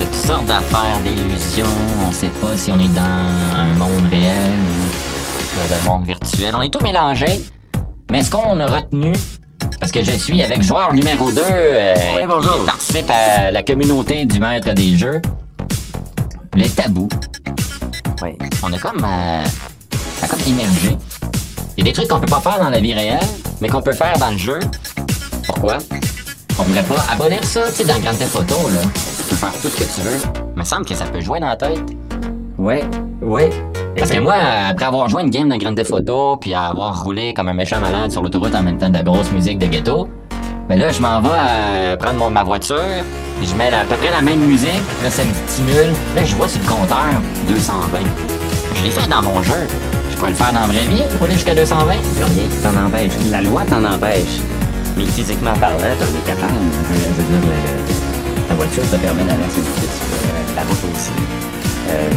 [0.00, 1.66] de toutes sortes d'affaires, d'illusions.
[2.06, 6.54] On sait pas si on est dans un monde réel ou dans un monde virtuel.
[6.56, 7.42] On est tout mélangé.
[8.10, 9.12] Mais ce qu'on a retenu,
[9.80, 11.42] parce que je suis avec joueur numéro 2,
[12.26, 12.60] bonjour.
[12.60, 15.20] qui participe à la communauté du maître des jeux,
[16.54, 17.08] les tabous.
[18.62, 19.44] On est comme, euh,
[20.22, 20.96] a comme immergé.
[21.76, 23.20] Il y a des trucs qu'on peut pas faire dans la vie réelle,
[23.60, 24.60] mais qu'on peut faire dans le jeu.
[25.46, 25.76] Pourquoi?
[26.58, 28.44] On pourrait pas abolir ça, tu sais, dans Grand Theft là.
[28.46, 30.18] Tu peux faire tout ce que tu veux.
[30.54, 31.78] Il me semble que ça peut jouer dans la tête.
[32.56, 32.82] Ouais,
[33.20, 33.50] ouais.
[33.94, 34.36] Parce que moi,
[34.70, 37.78] après avoir joué une game de Grand Theft Auto, puis avoir roulé comme un méchant
[37.78, 40.08] malade sur l'autoroute en même temps de la grosse musique de ghetto,
[40.70, 42.80] ben là, je m'en vais euh, prendre ma voiture,
[43.38, 44.70] puis je mets à peu près la même musique,
[45.02, 45.92] là, ça me stimule.
[46.14, 47.04] Là, je vois sur le compteur
[47.48, 47.98] 220.
[48.76, 49.66] Je l'ai fait dans mon jeu.
[50.16, 51.92] Je pourrais le faire dans la vraie vie, rouler jusqu'à 220.
[51.92, 53.12] Il y a rien qui t'en empêche.
[53.30, 54.40] La loi t'en empêche.
[54.96, 56.54] Mais physiquement parlant, t'en es capable.
[56.56, 57.50] Je veux je veux dire,
[58.48, 59.76] la voiture te permet d'aller assez vite.
[59.76, 61.10] euh, La route aussi.
[61.90, 62.10] Euh,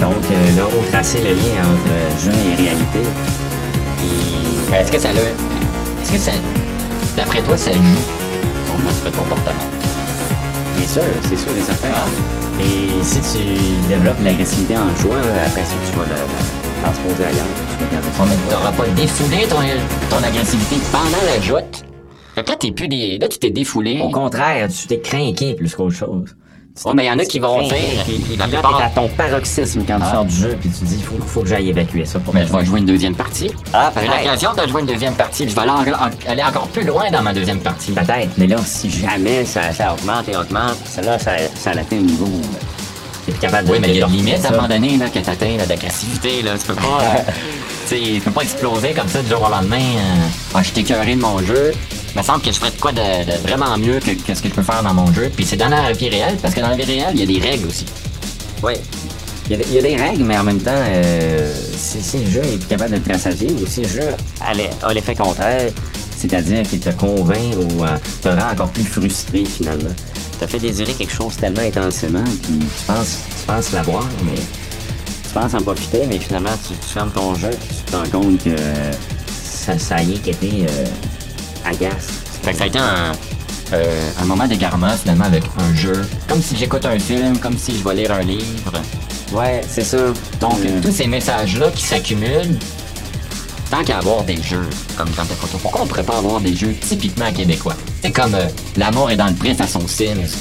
[0.00, 3.02] donc, euh, là, on tracer le lien entre jeu et réalité.
[4.04, 5.18] Et est-ce que ça le.
[6.02, 6.30] Est-ce que ça.
[7.16, 7.80] D'après toi, ça joue?
[8.66, 9.66] Sur notre comportement?
[10.78, 11.88] bien sûr, c'est sûr et certain.
[12.60, 13.42] Et si tu
[13.88, 17.46] développes l'agressivité en jouant, après ça, tu vas le, le transposer ailleurs.
[17.78, 18.22] Tu vas garder ça.
[18.22, 19.56] On ne t'aura pas défoulé ton,
[20.16, 21.84] ton agressivité pendant la joute.
[22.36, 23.18] Là, t'es plus des.
[23.18, 24.00] Là, tu t'es défoulé.
[24.02, 26.34] Au contraire, tu t'es craqué plus qu'autre chose.
[26.84, 27.74] Oh, mais il y en a qui vont dire.
[28.38, 30.12] La plupart- t'es à ton paroxysme quand tu Ah.
[30.12, 32.52] sors du jeu, puis tu dis, faut, faut que j'aille évacuer ça pour Mais je
[32.52, 33.50] vais jouer une deuxième partie.
[33.74, 34.18] Ah, J'ai peut-être.
[34.24, 35.48] l'occasion de jouer une deuxième partie.
[35.48, 37.90] Je vais aller, en- aller encore plus loin dans ma deuxième partie.
[37.92, 41.96] Peut-être, mais là, si jamais ça, ça augmente et augmente, ça, là, ça, ça atteint
[41.96, 42.28] un niveau.
[43.40, 45.18] Capable de Oui, mais il y a une limite à un moment donné là, que
[45.18, 46.42] t'atteins là, d'agressivité.
[46.42, 46.52] Là.
[46.58, 47.00] Tu peux pas.
[47.02, 47.32] euh,
[47.88, 49.76] tu tu peux pas exploser comme ça du jour au lendemain.
[49.78, 51.72] euh, Ah, je suis écœuré de mon jeu.
[52.14, 54.42] Il me semble que je ferais de quoi de, de vraiment mieux que, que ce
[54.42, 55.30] que je peux faire dans mon jeu.
[55.34, 57.40] Puis c'est dans la vie réelle, parce que dans la vie réelle, il y a
[57.40, 57.86] des règles aussi.
[58.62, 58.80] Ouais.
[59.46, 62.00] Il y, a, des- il y a des règles, mais en même temps, euh, si,
[62.02, 64.08] si le jeu est plus capable de te rassasier ou si le jeu
[64.40, 65.70] a l'effet contraire,
[66.16, 67.88] c'est-à-dire qu'il te convainc ou euh,
[68.22, 69.90] te rend encore plus frustré finalement.
[70.40, 75.34] Te fait désirer quelque chose tellement intensément, puis tu penses, tu penses l'avoir, mais tu
[75.34, 78.42] penses en profiter, mais finalement tu, tu fermes ton jeu, puis tu te rends compte
[78.42, 78.56] que
[79.44, 80.86] ça, ça y est qu'était euh,
[81.66, 82.08] agace.
[82.42, 83.12] Fait que ça a été un,
[83.74, 86.00] euh, un moment d'égarement finalement avec un jeu.
[86.26, 88.72] Comme si j'écoute un film, comme si je vais lire un livre.
[89.34, 89.98] Ouais, c'est ça.
[90.40, 92.56] Donc, Euh, tous ces messages-là qui s'accumulent,
[93.70, 96.54] tant qu'à avoir des jeux comme Grand Theft Auto, pourquoi on pourrait pas avoir des
[96.56, 97.74] jeux typiquement québécois?
[98.02, 100.36] C'est comme euh, L'amour est dans le pré façon Sims.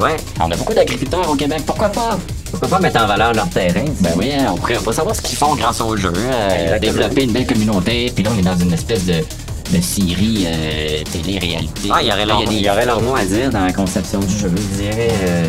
[0.00, 2.18] ouais, On a beaucoup d'agriculteurs au Québec, pourquoi pas?
[2.50, 3.84] pourquoi pas mettre en valeur leur terrain?
[4.00, 7.22] Ben oui, on pourrait on pourrait savoir ce qu'ils font grâce au jeu, euh, développer
[7.22, 9.14] une belle communauté, puis là on est dans une espèce de,
[9.72, 11.88] de série euh, télé-réalité.
[11.92, 13.72] Ah, il y aurait Là, leur, il y aurait leur mot à dire dans la
[13.72, 14.50] conception du jeu.
[14.56, 15.44] Ils diraient, euh,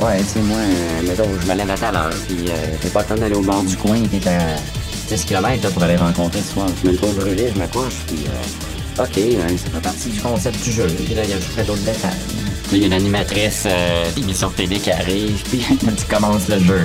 [0.00, 2.36] ouais, tu sais, moi, euh, mettons, je me lève à telle heure, puis
[2.80, 4.38] t'es pas le temps d'aller au bord du coin, t'es à
[5.08, 6.66] 10 km là, pour aller rencontrer ce soir?
[6.84, 10.20] Je le pas brûlé, je me couche, puis euh, ok, ouais, ça fait partie du
[10.20, 10.86] concept du jeu.
[10.86, 12.10] Puis là, il y a juste d'autres détails.
[12.72, 16.82] Il y a une animatrice euh, d'émission télé qui arrive, puis tu commences le jeu.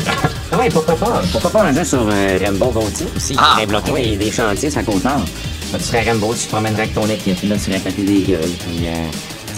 [0.52, 1.22] Ah ouais, pourquoi pas?
[1.32, 3.58] Pourquoi pas un jeu sur euh, Rainbow Gauthier aussi, Ah,
[3.94, 4.18] oui.
[4.18, 5.24] des, chantiers, ça compte tard.
[5.72, 8.40] Là, tu serais Rainbow, tu te promènerais avec ton équipe, là, tu péter des gueules,
[8.60, 8.92] puis euh,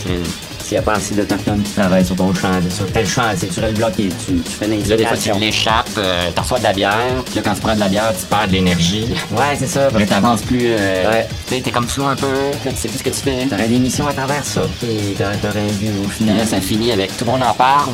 [0.03, 3.47] tu- s'il n'y a pas assez d'autochtones qui travaillent sur ton chantier, sur tel chantier,
[3.49, 6.63] tu le bloquer, tu, tu fais Puis là, des fois, tu l'échappes, euh, reçois de
[6.63, 9.07] la bière, puis là, quand tu prends de la bière, tu perds de l'énergie.
[9.31, 9.89] Ouais, c'est ça.
[9.89, 10.61] Là, t'avances plus.
[10.63, 11.27] Euh, Ouais.
[11.47, 13.45] Tu sais, t'es comme sous un peu, là, tu sais plus ce que tu fais.
[13.49, 16.37] T'aurais des missions à travers ça, puis t'aurais but au final.
[16.37, 17.91] là, ça finit avec tout le monde en parle.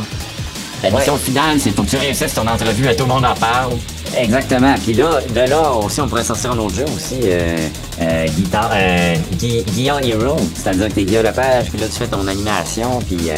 [0.84, 0.96] La Ouais.
[0.98, 3.74] mission finale, c'est faut que tu réussisses ton entrevue à tout le monde en parle.
[4.16, 4.76] Exactement.
[4.84, 7.20] Puis là, de là aussi, on pourrait sortir un autre jeu aussi.
[7.24, 7.58] Euh,
[8.02, 10.38] euh, guitare, euh, Gui- Guillaume Hero.
[10.56, 13.36] C'est-à-dire que t'es Guillaume Lepage, puis là, tu fais ton animation, puis euh,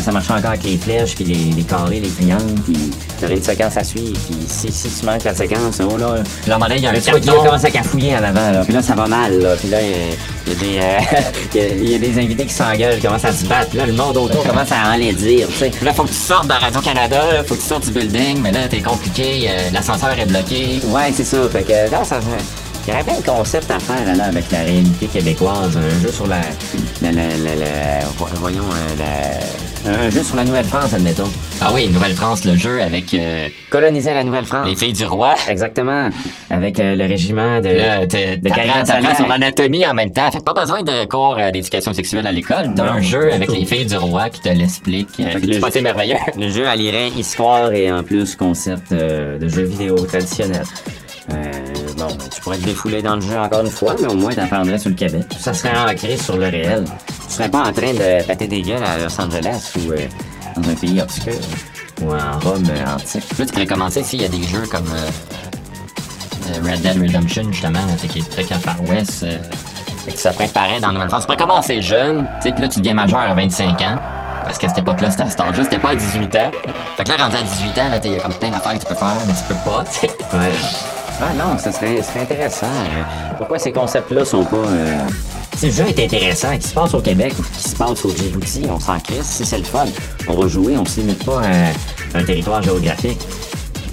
[0.00, 2.76] ça marche encore avec les flèches, puis les, les carrés, les triangles, puis
[3.20, 4.12] t'aurais une séquence à suivre.
[4.26, 6.94] Puis si, si tu manques la séquence, oh là, Puis là, il y a un
[6.94, 7.32] carton.
[7.44, 8.64] commence à cafouiller en avant, là.
[8.64, 9.54] Puis là, ça va mal, là.
[9.56, 9.96] Puis là, il y a-
[10.46, 11.20] il y, a des, euh,
[11.54, 13.68] il y a- il y a des invités qui s'engueulent, qui commencent à se battre.
[13.70, 15.70] Puis là, le monde autour commence à en les dire, tu sais.
[15.70, 18.40] Puis là, faut que tu sortes de Radio-Canada, là, faut que tu sortes du building,
[18.42, 20.80] mais là, t'es compliqué, euh, l'ascenseur est bloqué.
[20.88, 21.36] Ouais, c'est ça.
[21.50, 22.18] Fait que là, ça
[22.84, 25.76] Il y aurait plein de concepts à faire là, avec la réalité québécoise.
[25.76, 26.40] Un jeu sur la.
[27.00, 31.28] la, la, la, la- vo- voyons, euh, la- un jeu sur la Nouvelle-France, admettons.
[31.60, 34.66] Ah oui, Nouvelle-France, le jeu avec euh, Coloniser la Nouvelle-France.
[34.66, 35.34] les filles du roi.
[35.48, 36.08] Exactement.
[36.50, 38.06] Avec euh, le régiment de.
[38.06, 39.16] T'es- de t'apprends Salaire.
[39.16, 40.30] sur l'anatomie en même temps.
[40.32, 42.72] Fait que pas besoin de cours euh, d'éducation sexuelle à l'école.
[42.74, 43.54] T'as un jeu avec tout.
[43.54, 45.08] les filles du roi qui te l'explique.
[45.16, 46.16] C'est le pas merveilleux.
[46.36, 50.62] Le jeu allierait histoire et en plus concept euh, de jeu vidéo traditionnel.
[51.30, 51.34] Euh,
[51.96, 54.32] bon, ben, tu pourrais te défouler dans le jeu encore une fois, mais au moins
[54.34, 55.24] t'apprendrais sur le Québec.
[55.38, 56.84] Ça serait ancré sur le réel.
[57.28, 60.06] Tu serais pas en train de péter des gueules à Los Angeles ou euh,
[60.56, 61.34] dans un pays obscur
[62.02, 63.24] ou en Rome euh, antique.
[63.38, 64.86] Là, tu pourrais commencer s'il y a des jeux comme
[66.64, 67.78] Red Dead Redemption, justement,
[68.10, 69.24] qui est très Far West,
[70.06, 71.22] et que ça préparait dans Nouvelle-France.
[71.22, 73.96] Tu pourrais commencer jeune, tu sais, puis là, tu deviens majeur à 25 ans.
[74.44, 76.50] Parce qu'à cette époque-là, c'était à cet âge-là, c'était pas à 18 ans.
[76.96, 78.94] Fait que là, rendu à 18 ans, là, t'as- comme plein d'affaires que tu peux
[78.96, 80.06] faire, mais tu peux pas, tu.
[80.36, 80.52] Ouais.
[81.20, 82.66] Ah non, ça serait, ça serait intéressant.
[83.38, 84.56] Pourquoi ces concepts-là sont pas...
[84.56, 84.98] Euh...
[85.56, 88.10] Si le jeu est intéressant, qui se passe au Québec ou qui se passe au
[88.10, 89.84] Djibouti, on s'en crisse, si c'est le fun.
[90.26, 93.20] On va jouer, on se limite pas à un territoire géographique.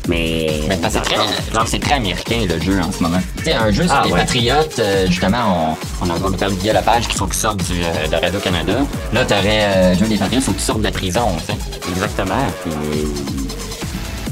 [0.08, 0.62] Mais...
[0.68, 1.16] Mais c'est très,
[1.54, 3.20] genre, c'est très américain le jeu en ce moment.
[3.38, 4.20] Tu sais, un jeu sur Ah, les ouais.
[4.22, 7.84] patriotes, euh, justement, on, on a parlé de Guy Lepage qu'il faut qu'il sorte du,
[7.84, 8.74] euh, de Radio-Canada.
[9.14, 11.90] Là, t'aurais euh, jeu des patriotes, faut que tu sortes de la prison, tu sais.
[11.92, 12.34] Exactement.
[12.64, 12.72] Puis,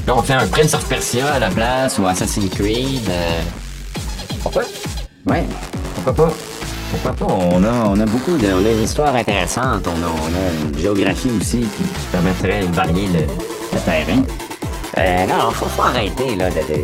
[0.08, 3.08] Là, on fait un Prince of Persia à la place ou Assassin's Creed.
[3.10, 3.40] euh,
[4.42, 4.62] Pourquoi?
[5.26, 5.44] ouais,
[5.94, 6.32] pourquoi pas?
[6.90, 7.34] Pourquoi pas?
[7.34, 8.46] On a, on a beaucoup de...
[8.46, 12.74] On a une histoire intéressante, on a, on a une géographie aussi qui permettrait de
[12.74, 14.22] varier le, le terrain.
[14.96, 16.54] Euh, non, faut, faut arrêter, là, de...
[16.54, 16.82] de-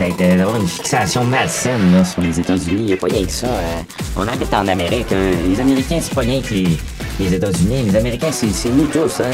[0.00, 2.78] d'être- d'avoir une fixation malsaine là, sur les États-Unis.
[2.80, 3.46] Il n'y a pas rien que ça.
[3.46, 3.82] euh,
[4.16, 5.12] on habite en Amérique.
[5.12, 5.30] hein.
[5.48, 6.76] Les Américains, c'est pas rien que les,
[7.20, 7.84] les États-Unis.
[7.86, 9.20] Les Américains, c'est c'est nous tous.
[9.20, 9.30] Hein.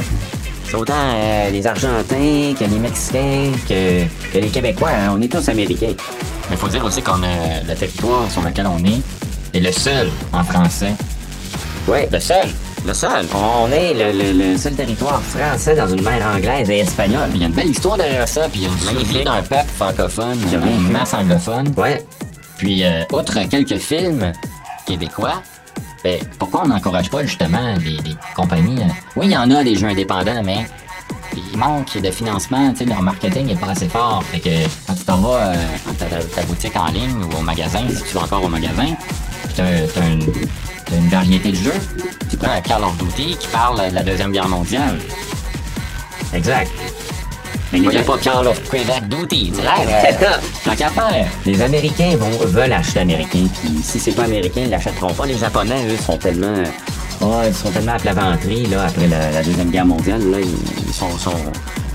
[0.71, 4.91] C'est autant euh, les Argentins que les Mexicains que, que les Québécois.
[4.91, 5.15] hein.
[5.17, 5.95] On est tous Américains.
[6.49, 9.01] Mais il faut dire aussi qu'on a le territoire sur lequel on est
[9.53, 10.93] est le seul en français.
[11.89, 12.47] Ouais, Le seul.
[12.87, 13.27] le seul.
[13.35, 17.31] On est le, le- le seul territoire français dans une mer anglaise et espagnole.
[17.35, 19.25] Il y a une belle histoire derrière ça, puis il y a une Magnifique.
[19.25, 21.73] d'un peuple francophone, une masse anglophone.
[21.77, 22.05] Ouais.
[22.59, 24.31] Puis, euh, outre quelques films
[24.87, 25.43] québécois,
[26.03, 27.99] ben, pourquoi on n'encourage pas justement des
[28.35, 28.81] compagnies?
[28.81, 30.67] euh, Oui, il y en a des jeux indépendants, mais
[31.53, 34.23] il manque de financement, tu sais, leur marketing est pas assez fort.
[34.25, 34.51] Fait que
[34.87, 35.55] quand tu t'en vas euh,
[35.87, 38.95] dans ta, ta boutique en ligne ou au magasin, si tu vas encore au magasin,
[39.55, 41.81] t'as, t'as une, variété de jeux.
[42.29, 44.99] Tu prends un Call of Duty qui parle de la Deuxième Guerre mondiale.
[46.33, 46.71] Exact.
[47.73, 50.17] Mais n'y a pas Quebec Duty, tu sais.
[50.65, 51.27] Tant qu'à faire.
[51.47, 55.27] les Américains vont, veulent acheter américain, puis si c'est pas américain, ils l'achèteront pas.
[55.27, 56.63] Les Japonais, eux, sont tellement...
[57.23, 60.89] Oh, ils sont tellement à plat là, après la, la Deuxième Guerre mondiale, là, ils,
[60.89, 61.37] ils sont, sont,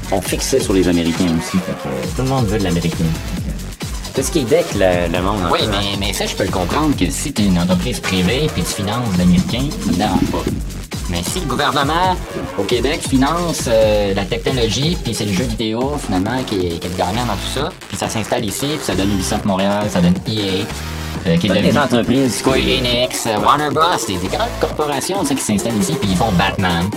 [0.10, 1.58] sont fixés sur les Américains aussi.
[1.58, 3.06] Fait que, euh, tout le monde veut de l'américain.
[4.14, 5.42] Tout ce qui est deck, le, le monde.
[5.52, 5.80] Oui, peu, hein.
[6.00, 8.64] mais, mais ça, je peux le comprendre que si tu es une entreprise privée puis
[8.64, 10.44] tu finances l'américain, ça me dérange pas.
[11.10, 12.16] Mais si le gouvernement
[12.58, 16.88] au Québec finance euh, la technologie puis c'est le jeu vidéo finalement qui est, qui
[16.88, 19.86] est le gagnant dans tout ça, puis ça s'installe ici, puis ça donne Ubisoft Montréal,
[19.90, 20.66] ça donne EA,
[21.28, 22.38] euh, qui est devenu les entreprises.
[22.38, 26.10] Square Enix, euh, Warner Bros, des, des grandes corporations tu sais, qui s'installent ici puis
[26.10, 26.90] ils font Batman.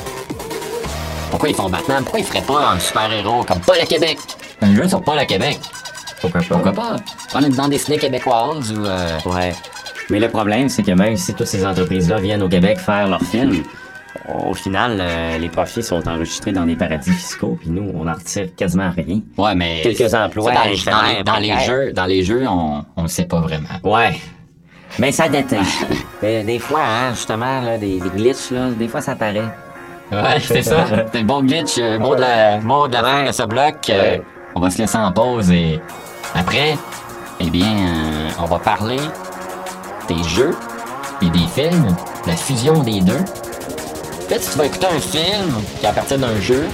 [1.30, 2.02] Pourquoi ils font Batman?
[2.02, 4.18] Pourquoi ils feraient pas un super-héros comme Paul à Québec?
[4.62, 5.58] Un jeu sur Paul à Québec.
[6.20, 6.46] Pourquoi pas?
[6.48, 6.96] Pourquoi pas?
[7.28, 8.84] Prendre une bande dessinée québécoise ou...
[8.84, 9.18] Euh...
[9.26, 9.54] Ouais.
[10.10, 13.22] Mais le problème, c'est que même si toutes ces entreprises-là viennent au Québec faire leurs
[13.22, 13.62] films,
[14.48, 18.12] au final, euh, les profits sont enregistrés dans des paradis fiscaux, puis nous, on en
[18.12, 19.20] retire quasiment rien.
[19.36, 19.80] Ouais, mais...
[19.82, 21.66] Quelques emplois Ça, dans, les- dans les, dans les précaires.
[21.66, 23.68] jeux, dans les jeux, on, le sait pas vraiment.
[23.84, 24.18] Ouais.
[24.98, 25.62] Mais ça déteint.
[26.22, 29.42] des, des fois, hein, justement, là, des, des glitches, là, des fois, ça paraît.
[30.10, 30.84] Ouais, c'est ça.
[31.12, 33.76] C'est bon glitch, euh, mot de la, mot de la fin de ce bloc.
[33.90, 34.18] euh.
[34.54, 35.78] On va se laisser en pause et
[36.34, 36.76] après,
[37.40, 38.96] eh bien, euh, on va parler
[40.08, 40.56] des jeux
[41.22, 41.94] et des films,
[42.26, 43.20] la fusion des deux.
[44.28, 46.66] Peut-être si tu vas écouter un film qui est à partir d'un jeu,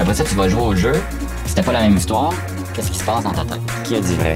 [0.00, 0.94] après ça tu vas jouer au jeu,
[1.44, 2.32] c'était pas la même histoire,
[2.72, 3.60] qu'est-ce qui se passe dans ta tête?
[3.84, 4.34] Qui a dit vrai?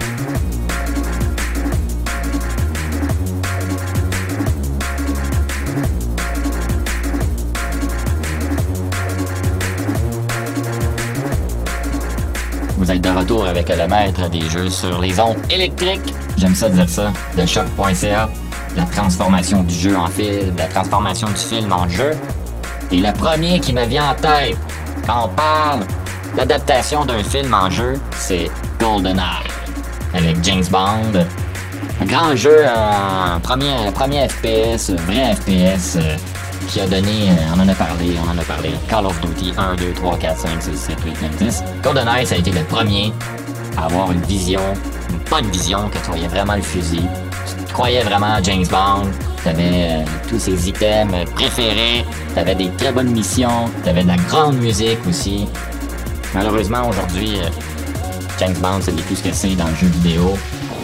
[12.77, 16.15] Vous êtes de retour avec le maître des jeux sur les ondes électriques.
[16.37, 17.11] J'aime ça dire ça.
[17.39, 18.29] De choc.ca.
[18.77, 22.13] La transformation du jeu en film, la transformation du film en jeu.
[22.91, 24.57] Et le premier qui me vient en tête
[25.07, 25.81] quand on parle
[26.37, 29.23] d'adaptation d'un film en jeu, c'est GoldenEye.
[30.15, 31.25] Avec James Bond.
[32.01, 36.17] Un grand jeu, un premier, premier FPS, vrai FPS, euh,
[36.69, 39.53] qui a donné, euh, on en a parlé, on en a parlé, Call of Duty
[39.57, 41.65] 1, 2, 3, 4, 5, 6, 7, 8, 9, 10.
[41.83, 43.13] GoldenEye, ça a été le premier
[43.77, 44.61] à avoir une vision,
[45.11, 47.07] une bonne vision, que tu voyais vraiment le fusil.
[47.73, 49.09] Croyais vraiment à James Bond,
[49.45, 52.05] t'avais euh, tous ses items préférés,
[52.35, 55.47] t'avais des très bonnes missions, t'avais de la grande musique aussi.
[56.35, 57.49] Malheureusement, aujourd'hui, euh,
[58.39, 60.37] James Bond, c'est plus ce que c'est dans le jeu vidéo.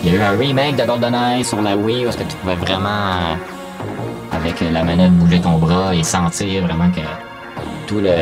[0.02, 2.36] Il y a eu un remake de GoldenEye sur la Wii où est-ce que tu
[2.36, 7.00] pouvais vraiment, euh, avec la manette, bouger ton bras et sentir vraiment que
[7.86, 8.14] tout le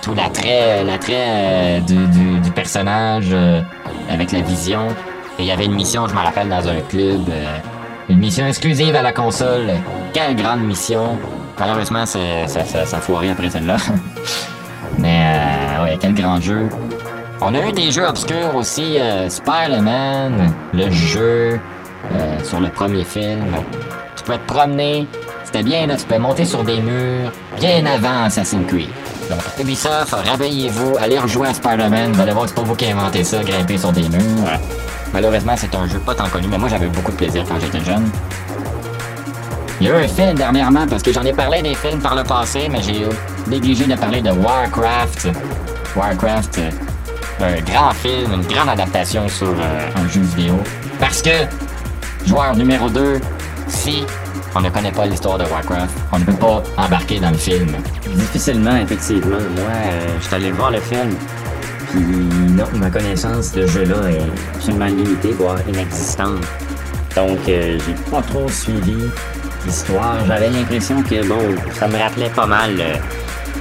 [0.00, 3.34] tout l'attrait l'attrait euh, du, personnage
[4.10, 4.88] avec la vision.
[5.38, 7.28] Et il y avait une mission, je me rappelle, dans un club.
[7.28, 7.56] euh,
[8.08, 9.70] une mission exclusive à la console.
[10.12, 11.18] Quelle grande mission.
[11.58, 13.76] Malheureusement, ça, ça, ça a foiré après celle-là.
[14.98, 16.68] Mais euh, ouais, quel grand jeu.
[17.40, 21.58] On a eu des jeux obscurs aussi, euh, Spider-Man, le jeu
[22.12, 23.44] euh, sur le premier film.
[24.16, 25.06] Tu pouvais te promener,
[25.44, 28.88] c'était bien là, tu pouvais monter sur des murs, bien avant Assassin's Creed.
[29.28, 33.24] Donc Ubisoft, réveillez-vous, allez rejouer à Spider-Man, vous allez voir c'est pas vous qui inventé
[33.24, 34.58] ça, grimper sur des murs.
[35.14, 37.78] Malheureusement, c'est un jeu pas tant connu, mais moi j'avais beaucoup de plaisir quand j'étais
[37.84, 38.10] jeune.
[39.80, 42.16] Il y a eu un film dernièrement, parce que j'en ai parlé des films par
[42.16, 43.06] le passé, mais j'ai
[43.46, 45.28] négligé de parler de Warcraft.
[45.94, 46.70] Warcraft, euh,
[47.40, 50.58] un grand film, une grande adaptation sur euh, un jeu vidéo.
[50.98, 51.46] Parce que,
[52.26, 53.20] joueur numéro 2,
[53.68, 54.04] si
[54.56, 57.68] on ne connaît pas l'histoire de Warcraft, on ne peut pas embarquer dans le film.
[58.16, 59.38] Difficilement, effectivement.
[59.38, 61.14] Moi, euh, je suis allé voir le film.
[61.94, 62.02] Puis
[62.56, 64.22] non, ma connaissance de jeu-là est
[64.54, 66.40] absolument limitée, voire inexistante.
[67.14, 68.96] Donc, euh, j'ai pas trop suivi
[69.64, 70.16] l'histoire.
[70.26, 71.38] J'avais l'impression que, bon,
[71.78, 72.72] ça me rappelait pas mal.
[72.80, 72.94] euh,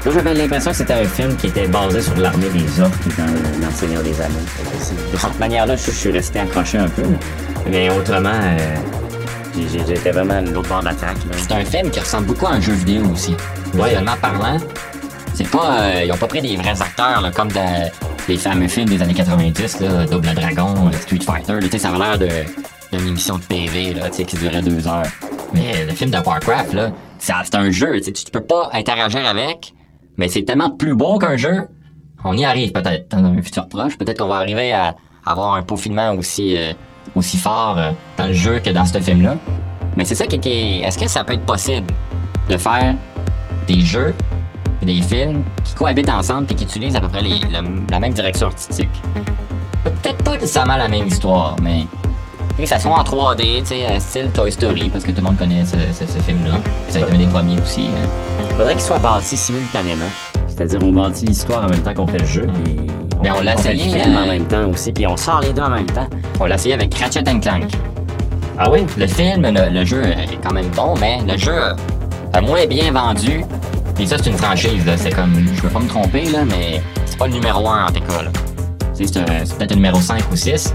[0.04, 3.26] Moi, j'avais l'impression que c'était un film qui était basé sur l'armée des orques dans,
[3.26, 4.36] dans le Seigneur des Anneaux.
[5.14, 7.04] De cette manière-là, je, je suis resté accroché un peu.
[7.70, 8.76] Mais autrement, euh,
[9.72, 11.18] j'étais vraiment de l'autre bord de la traque.
[11.38, 13.36] C'est un film qui ressemble beaucoup à un jeu vidéo aussi.
[13.76, 14.58] Visuellement parlant,
[15.34, 15.82] c'est pas.
[15.82, 17.92] euh, ils ont pas pris des vrais acteurs là, comme dans
[18.28, 21.60] les fameux films des années 90, là, Double Dragon, Street Fighter.
[21.60, 25.08] là, ça a l'air d'une émission de PV là, qui durait deux heures.
[25.54, 28.00] Mais le film de Warcraft, là, c'est un jeu.
[28.02, 29.74] tu peux pas interagir avec,
[30.18, 31.68] mais c'est tellement plus beau qu'un jeu.
[32.24, 33.98] On y arrive peut-être dans un futur proche.
[33.98, 36.72] Peut-être qu'on va arriver à avoir un peaufinement aussi, euh,
[37.16, 39.36] aussi fort euh, dans le jeu que dans ce film-là.
[39.98, 40.80] Mais c'est ça qui est...
[40.80, 41.88] Est-ce que ça peut être possible
[42.50, 42.96] de faire
[43.68, 44.14] des jeux
[44.86, 47.42] des films qui cohabitent ensemble et qui utilisent à peu près les-
[47.92, 48.90] la même direction artistique?
[49.84, 51.86] Peut-être pas nécessairement la même histoire, mais
[52.60, 55.24] Et ça soit en 3D, tu sais, euh, style Toy Story, parce que tout le
[55.24, 56.60] monde connaît ce, ce- ce film-là.
[56.88, 57.88] Ça a été un des premiers aussi.
[57.88, 58.08] hein.
[58.56, 60.06] Faudrait qu'il soit bâti simultanément.
[60.48, 62.76] C'est-à-dire, on bâtit l'histoire en même temps qu'on fait le jeu, puis
[63.24, 65.42] Mais on l'a fait le essayé, film euh, en même temps aussi, puis on sort
[65.42, 66.06] les deux en même temps.
[66.40, 67.72] On l'a essayé avec Ratchet Clank.
[68.60, 68.86] Ah oui?
[69.00, 71.56] Le film, le, le jeu est quand même bon, mais le jeu
[72.34, 73.44] a moins bien vendu.
[74.00, 74.98] Et ça, c'est une franchise, là.
[74.98, 77.92] C'est comme, je veux pas me tromper, là, mais c'est pas le numéro 1 en
[77.92, 78.30] tout cas, là.
[78.94, 80.74] C'est peut-être le numéro 5 ou 6.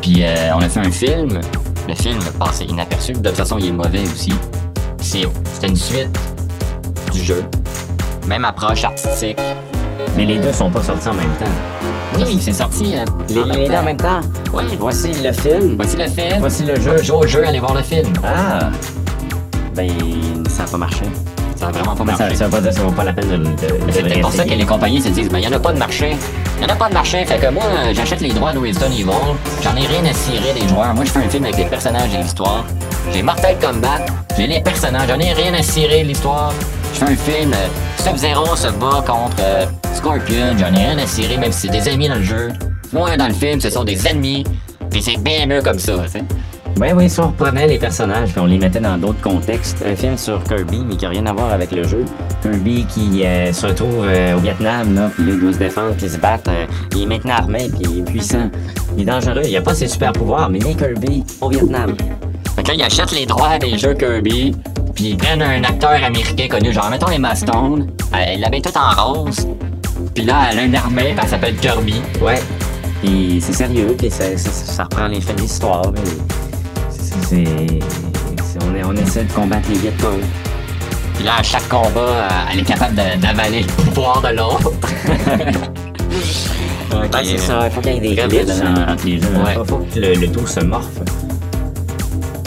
[0.00, 1.40] Puis euh, on a fait un film.
[1.88, 3.12] Le film passé inaperçu.
[3.12, 4.32] De toute façon, il est mauvais aussi.
[5.00, 5.22] C'est
[5.60, 6.18] c'est une suite
[7.12, 7.44] du jeu.
[8.28, 9.38] Même approche artistique.
[10.16, 12.16] Mais les deux sont pas sortis en même temps.
[12.18, 12.94] Oui, c'est sorti.
[12.96, 13.78] euh, Les, en même les temps.
[13.78, 14.20] en même temps?
[14.52, 14.62] Oui.
[14.78, 15.74] Voici le film.
[15.76, 16.38] Voici le film.
[16.38, 17.02] Voici le jeu.
[17.02, 18.12] Jouer au jeu, allez voir le film.
[18.24, 18.70] Ah!
[19.74, 19.90] Ben,
[20.48, 21.04] ça a pas marché.
[21.60, 22.36] Ça a vraiment pas ça, marché.
[22.36, 23.50] ça ça vaut pas la peine de,
[23.92, 25.72] C'est peut-être pour ça que les compagnies se disent, ben, il n'y en a pas
[25.72, 26.16] de marché.
[26.56, 27.24] Il n'y en a pas de marché.
[27.26, 29.04] Fait que moi, j'achète les droits de Resident Evil.
[29.62, 30.94] J'en ai rien à cirer des joueurs.
[30.94, 32.64] Moi, je fais un film avec les personnages et l'histoire.
[33.12, 34.06] J'ai Mortal Kombat.
[34.38, 35.08] J'ai les personnages.
[35.08, 36.54] J'en ai rien à cirer de l'histoire.
[36.94, 37.52] Je fais un film.
[37.52, 40.56] euh, Sub-Zero se bat contre euh, Scorpion.
[40.58, 42.48] J'en ai rien à cirer, même si c'est des amis dans le jeu.
[42.92, 44.44] Moi, dans le film, ce sont des ennemis.
[44.90, 45.92] Puis c'est bien mieux comme ça,
[46.88, 46.92] sais.
[46.92, 49.84] Oui, si on reprenait les personnages puis on les mettait dans d'autres contextes.
[49.86, 52.04] Un film sur Kirby, mais qui n'a rien à voir avec le jeu.
[52.42, 55.94] Kirby qui euh, se retrouve euh, au Vietnam, là, puis là, il doit se défendre,
[55.96, 56.50] puis se battre.
[56.50, 58.50] euh, il est maintenant armé, puis il est puissant.
[58.96, 59.42] Il est dangereux.
[59.44, 61.94] Il a pas ses super pouvoirs, mais il est Kirby au Vietnam.
[62.56, 64.54] Fait que là, ils achètent les droits des jeux Kirby,
[64.94, 68.76] puis ils prennent un acteur américain connu, genre, mettons les Stone, euh, ils l'habillent tout
[68.76, 69.46] en rose,
[70.14, 72.02] puis là, elle a une armée, puis elle s'appelle Kirby.
[72.20, 72.40] Ouais.
[73.02, 75.90] Puis c'est sérieux, puis ça, ça, ça reprend les faits de l'histoire.
[75.92, 76.02] puis
[77.28, 77.78] c'est-
[78.66, 80.20] On, est- on essaie de combattre les Vietcong.
[81.14, 84.72] Puis là, à chaque combat, euh, elle est capable d'avaler le pouvoir de l'autre.
[87.22, 87.66] C'est ça.
[87.66, 89.18] Il faut qu'il y ait des en- entre les.
[89.18, 89.56] Ouais.
[89.58, 90.86] Il faut que le, le tout se morphe.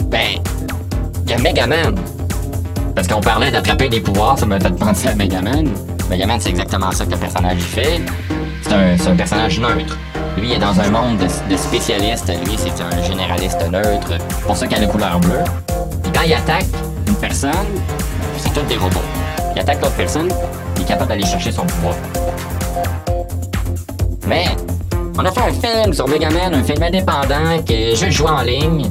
[0.08, 0.38] Ben,
[1.24, 1.94] il y a Megaman.
[2.94, 5.68] Parce qu'on parlait d'attraper des pouvoirs, ça m'a fait penser à Megaman.
[6.10, 8.00] Megaman, c'est exactement ça que le personnage fait.
[8.62, 9.96] C'est un, c'est un personnage neutre.
[10.36, 12.28] Lui, il est dans un monde de, spécialistes.
[12.44, 14.18] Lui, c'est un généraliste neutre.
[14.46, 15.44] Pour ça qu'il a la couleur bleue.
[16.04, 16.66] Et quand il attaque
[17.06, 17.52] une personne,
[18.38, 18.98] c'est tous des robots.
[19.54, 20.28] Il attaque l'autre personne,
[20.76, 21.94] il est capable d'aller chercher son pouvoir.
[24.26, 24.46] Mais,
[25.16, 28.90] on a fait un film sur Megaman, un film indépendant que juste joué en ligne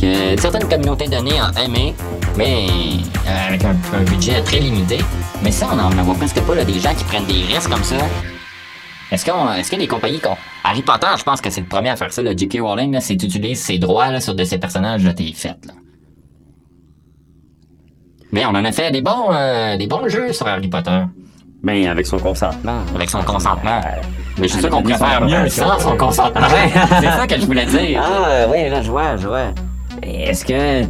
[0.00, 1.94] que certaines communautés données ont aimé,
[2.36, 2.66] mais
[3.26, 4.98] euh, avec un, budget très limité.
[5.44, 7.84] Mais ça, on en voit presque pas là, des gens qui prennent des risques comme
[7.84, 7.96] ça.
[9.12, 10.36] Est-ce qu'on, est-ce que les compagnies qu'on...
[10.64, 12.60] Harry Potter, je pense que c'est le premier à faire ça, le J.K.
[12.62, 15.74] Rowling, là, c'est utiliser ses droits là, sur de ces personnages, là, t'es fait, là.
[18.32, 21.02] Mais on en a fait des bons, euh, des bons jeux sur Harry Potter,
[21.62, 22.80] Ben, avec son consentement.
[22.94, 23.82] avec son consentement.
[24.38, 26.46] Mais je suis sûr qu'on son mieux sans son consentement.
[27.00, 28.02] c'est ça que je voulais dire.
[28.02, 29.52] Ah, oui, là, je vois, je vois.
[30.02, 30.86] Est-ce que.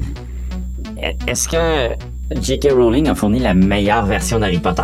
[1.26, 1.96] Est-ce que
[2.40, 2.68] J.K.
[2.70, 4.82] Rowling a fourni la meilleure version d'Harry Potter?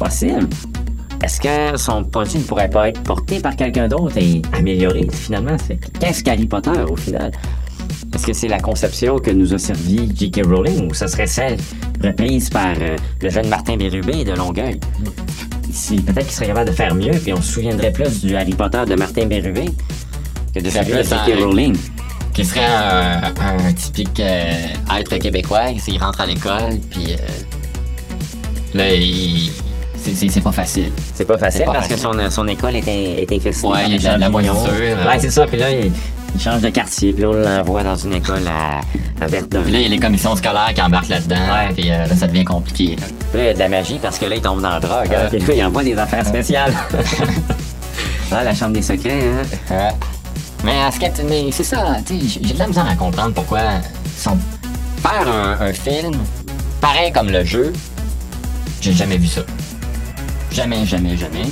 [0.00, 0.48] Possible.
[1.40, 5.56] Est-ce que son produit ne pourrait pas être porté par quelqu'un d'autre et amélioré finalement?
[6.00, 7.30] Qu'est-ce qu'Harry Potter au final?
[8.12, 10.44] Est-ce que c'est la conception que nous a servi J.K.
[10.44, 11.56] Rowling ou ce serait celle
[12.02, 14.80] reprise par euh, le jeune Martin Bérubé de Longueuil?
[15.70, 18.54] Si, peut-être qu'il serait capable de faire mieux, puis on se souviendrait plus du Harry
[18.54, 19.66] Potter de Martin Bérubé
[20.52, 21.40] que de celui de J.K.
[21.40, 21.76] Rowling.
[22.34, 27.16] qui serait un, un typique euh, être québécois, s'il rentre à l'école, puis euh,
[28.74, 29.52] là, il...
[30.14, 30.90] c'est- pas facile.
[31.14, 32.08] C'est pas facile pas parce facile.
[32.08, 34.56] que son, son école était, était infestée Ouais, il y a de la- moisissure.
[34.72, 35.46] Ouais, c'est ça.
[35.46, 35.90] Puis là, il,
[36.34, 37.12] il change de quartier.
[37.12, 38.80] Puis là, on l'envoie dans une école à,
[39.24, 39.62] à Verdun.
[39.62, 41.72] Puis là, il y a les commissions scolaires qui embarquent là-dedans, Ouais.
[41.74, 42.96] puis euh, là, ça devient compliqué.
[42.96, 43.06] là.
[43.32, 44.80] Puis là, il y a de la magie parce que là, il tombe dans la
[44.80, 45.08] drogue.
[45.14, 45.28] hein.
[45.32, 45.38] Ouais.
[45.38, 46.72] Puis là, il envoie des affaires spéciales.
[48.32, 49.74] ah, la chambre des secrets, hein.
[49.74, 49.90] Ouais.
[50.64, 53.32] Mais, à ce que- mais c'est ça, tu sais, j'ai de la misère à comprendre
[53.32, 53.60] pourquoi
[54.16, 54.36] son-
[55.02, 56.16] faire un, un film
[56.80, 57.72] pareil comme le jeu,
[58.80, 59.42] j'ai jamais vu ça.
[60.52, 61.44] Jamais, jamais, jamais.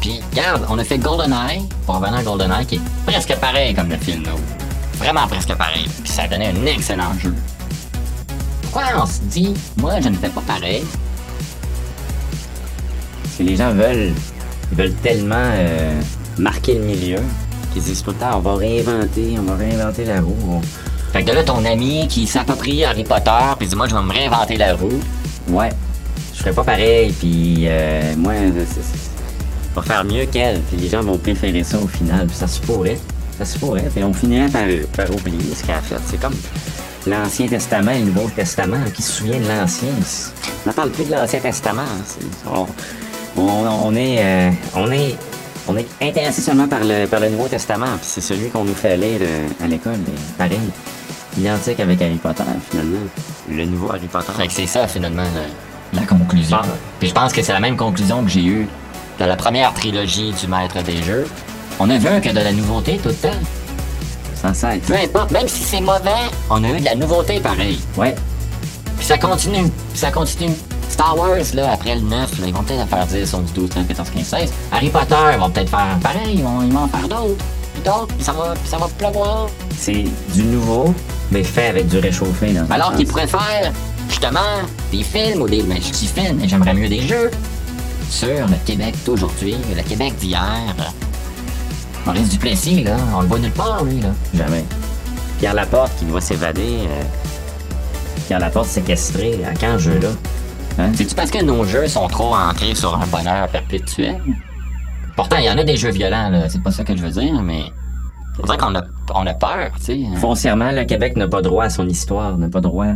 [0.00, 3.88] Puis, regarde, on a fait GoldenEye, pour revenir à GoldenEye, qui est presque pareil comme
[3.88, 4.30] le film, là.
[4.98, 5.88] Vraiment presque pareil.
[6.02, 7.34] Puis ça a donné un excellent jeu.
[8.62, 10.84] Pourquoi on se dit, moi, je ne fais pas pareil?
[13.22, 14.12] Parce que les gens veulent,
[14.72, 16.00] veulent tellement euh,
[16.38, 17.20] marquer le milieu
[17.72, 20.60] qu'ils disent tout on va réinventer, on va réinventer la roue.
[21.12, 24.02] Fait que de là, ton ami qui s'approprie Harry Potter, puis dit, moi, je vais
[24.02, 25.00] me réinventer la roue.
[25.48, 25.70] Ouais,
[26.44, 28.50] je ferais pas pareil, puis euh, moi, je
[29.80, 32.60] vais faire mieux qu'elle, puis les gens vont préférer ça au final, puis ça se
[32.60, 32.98] pourrait,
[33.38, 34.64] ça se pourrait, puis on finirait par,
[34.96, 35.94] par oublier ce qu'elle a fait.
[36.04, 36.34] C'est comme
[37.06, 39.88] l'Ancien Testament et le Nouveau Testament, qui se souvient de l'Ancien?
[40.66, 42.66] On ne parle plus de l'Ancien Testament, hein.
[43.36, 45.14] On, on- est, euh, on est
[45.68, 48.74] On est intéressé seulement par le, par le Nouveau Testament, puis c'est celui qu'on nous
[48.74, 50.00] fait lire euh, à l'école.
[50.36, 50.58] Pareil.
[51.38, 52.98] Identique avec Harry Potter, finalement.
[53.48, 54.32] Le nouveau Harry Potter.
[54.50, 55.22] C'est ça, finalement,
[55.92, 56.58] la conclusion.
[56.62, 56.66] Ah.
[56.98, 58.68] Puis je pense que c'est la même conclusion que j'ai eue
[59.18, 61.26] dans la première trilogie du Maître des Jeux.
[61.78, 63.28] On a vu que de la nouveauté tout le temps.
[64.34, 64.82] Sans cesse.
[64.86, 66.10] Peu importe, même si c'est mauvais,
[66.50, 67.80] on a eu de la nouveauté pareil.
[67.96, 68.14] Ouais.
[68.98, 70.52] Puis ça continue, puis ça continue.
[70.88, 73.70] Star Wars, là, après le 9, là, ils vont peut-être en faire 10, 11, 12,
[73.70, 74.52] 13, 14, 15, 16.
[74.72, 77.44] Harry Potter, ils vont peut-être faire pareil, ils vont, ils vont en faire d'autres.
[77.72, 79.48] puis D'autres, puis ça va, puis ça va pleuvoir.
[79.76, 80.94] C'est du nouveau,
[81.30, 82.52] mais fait avec du réchauffé.
[82.52, 83.72] Dans un Alors qu'ils pourraient faire,
[84.08, 84.40] justement,
[84.90, 85.62] des films ou des.
[85.62, 87.30] Ben, je dis films, mais j'aimerais mieux des jeux
[88.10, 90.74] sur le Québec d'aujourd'hui, le Québec d'hier.
[92.04, 94.08] Maurice Duplessis, là, on le voit nulle part, lui, là.
[94.34, 94.64] Jamais.
[95.38, 96.78] Pierre Laporte qui doit s'évader.
[96.88, 97.02] euh,
[98.26, 99.40] Pierre Laporte séquestré.
[99.44, 100.08] À quand ce jeu-là?
[100.78, 100.90] Hein?
[100.94, 104.20] C'est-tu parce que nos jeux sont trop ancrés sur un bonheur perpétuel?
[105.16, 106.48] Pourtant, il y en a des jeux violents, là.
[106.48, 107.64] C'est pas ça que je veux dire, mais.
[108.38, 108.82] On dirait qu'on a,
[109.14, 110.00] on a peur, tu sais.
[110.16, 112.86] Foncièrement, le Québec n'a pas droit à son histoire, n'a pas droit.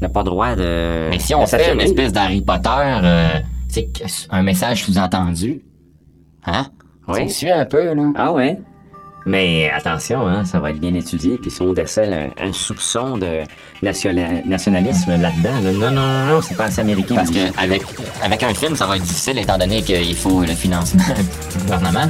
[0.00, 1.08] N'a pas droit de.
[1.10, 2.68] Mais si on fait une espèce d'Harry Potter,
[3.02, 3.28] euh,
[3.68, 3.88] c'est
[4.30, 5.62] un message sous-entendu.
[6.46, 6.66] Hein?
[7.08, 7.26] Oui.
[7.26, 8.02] Tu suis un peu, là.
[8.16, 8.58] Ah ouais?
[9.26, 11.36] Mais attention, hein, ça va être bien étudié.
[11.40, 13.42] Puis si on décèle un, un soupçon de
[13.82, 17.16] nationa- nationalisme là-dedans, là, non, non, non, non, c'est pas assez américain.
[17.16, 17.82] Parce que avec,
[18.22, 21.02] avec un film, ça va être difficile étant donné qu'il faut le financement
[21.52, 22.08] du gouvernement.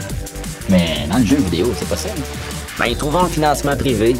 [0.70, 2.14] Mais dans le jeu vidéo, c'est possible.
[2.78, 4.14] Ben, trouvons le financement privé,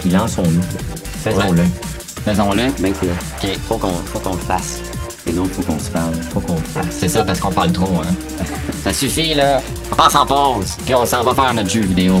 [0.00, 0.62] puis lançons-nous.
[1.22, 1.62] Faisons-le.
[2.26, 2.72] Faisons-le.
[2.80, 3.10] Ben cool.
[3.10, 3.56] Ok.
[3.68, 4.80] Faut qu'on faut qu'on le fasse.
[5.28, 6.12] Et non, faut qu'on se parle.
[6.34, 6.86] Faut qu'on le fasse.
[6.90, 8.44] C'est ça, parce qu'on parle trop, hein.
[8.82, 9.62] ça suffit, là.
[9.92, 12.20] On passe en pause, puis on s'en va faire notre jeu vidéo.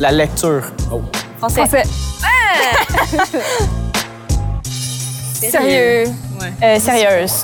[0.00, 0.62] La lecture.
[0.90, 1.02] Oh.
[1.38, 1.62] Français.
[5.50, 6.04] Sérieux.
[6.62, 7.42] Euh, sérieuse.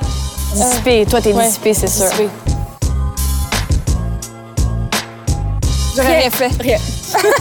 [0.55, 1.05] Dissipée.
[1.07, 2.07] Toi, t'es dissipée, c'est sûr.
[5.95, 6.51] J'aurais rien fait.
[6.61, 6.79] Rien.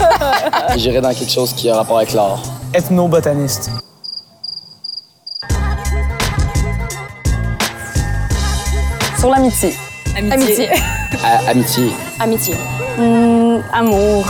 [0.76, 2.42] J'irai dans quelque chose qui a rapport avec l'art.
[2.74, 3.70] Ethnobotaniste.
[9.18, 9.74] Sur l'amitié.
[10.16, 10.68] Amitié.
[11.24, 11.90] A- amitié.
[12.20, 12.54] Amitié.
[12.98, 14.26] Hmm, amour.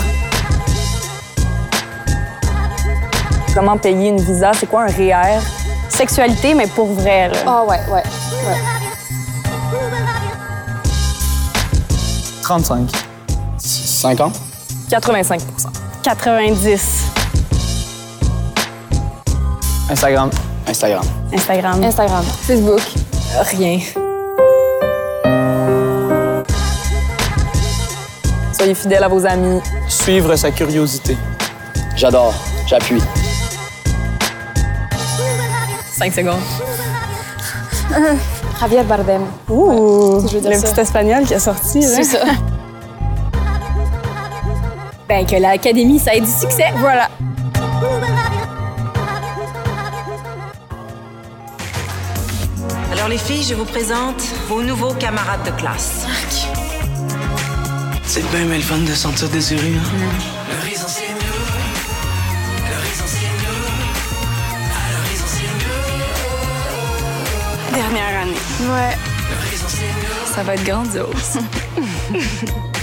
[3.56, 4.50] Comment payer une visa?
[4.52, 5.40] C'est quoi un REER?
[5.88, 7.32] Sexualité, mais pour vrai.
[7.46, 8.02] Ah ouais, ouais.
[12.42, 12.90] 35.
[13.56, 14.34] 50.
[14.90, 15.40] 85%
[16.02, 17.04] 90
[19.88, 20.30] Instagram.
[20.68, 21.04] Instagram.
[21.32, 21.82] Instagram.
[21.82, 22.24] Instagram.
[22.42, 22.82] Facebook.
[23.52, 23.80] Rien.
[28.52, 29.62] Soyez fidèles à vos amis.
[29.88, 31.16] Suivre sa curiosité.
[31.96, 32.34] J'adore.
[32.66, 33.00] J'appuie.
[35.96, 36.42] 5 secondes.
[38.60, 39.22] Javier Bardem.
[39.48, 40.68] Ouh, je veux dire le ça.
[40.68, 41.82] petit espagnol qui a sorti.
[41.82, 42.02] C'est hein?
[42.02, 42.18] ça.
[45.08, 46.64] Ben, que l'Académie, ça ait du succès.
[46.78, 47.08] Voilà.
[52.90, 56.06] Alors les filles, je vous présente vos nouveaux camarades de classe.
[58.02, 59.74] C'est bien, mais le fun de sentir désiré.
[59.76, 60.45] Hein?
[67.76, 68.32] Dernière année.
[68.60, 68.96] Ouais.
[70.34, 71.38] Ça va être grandiose.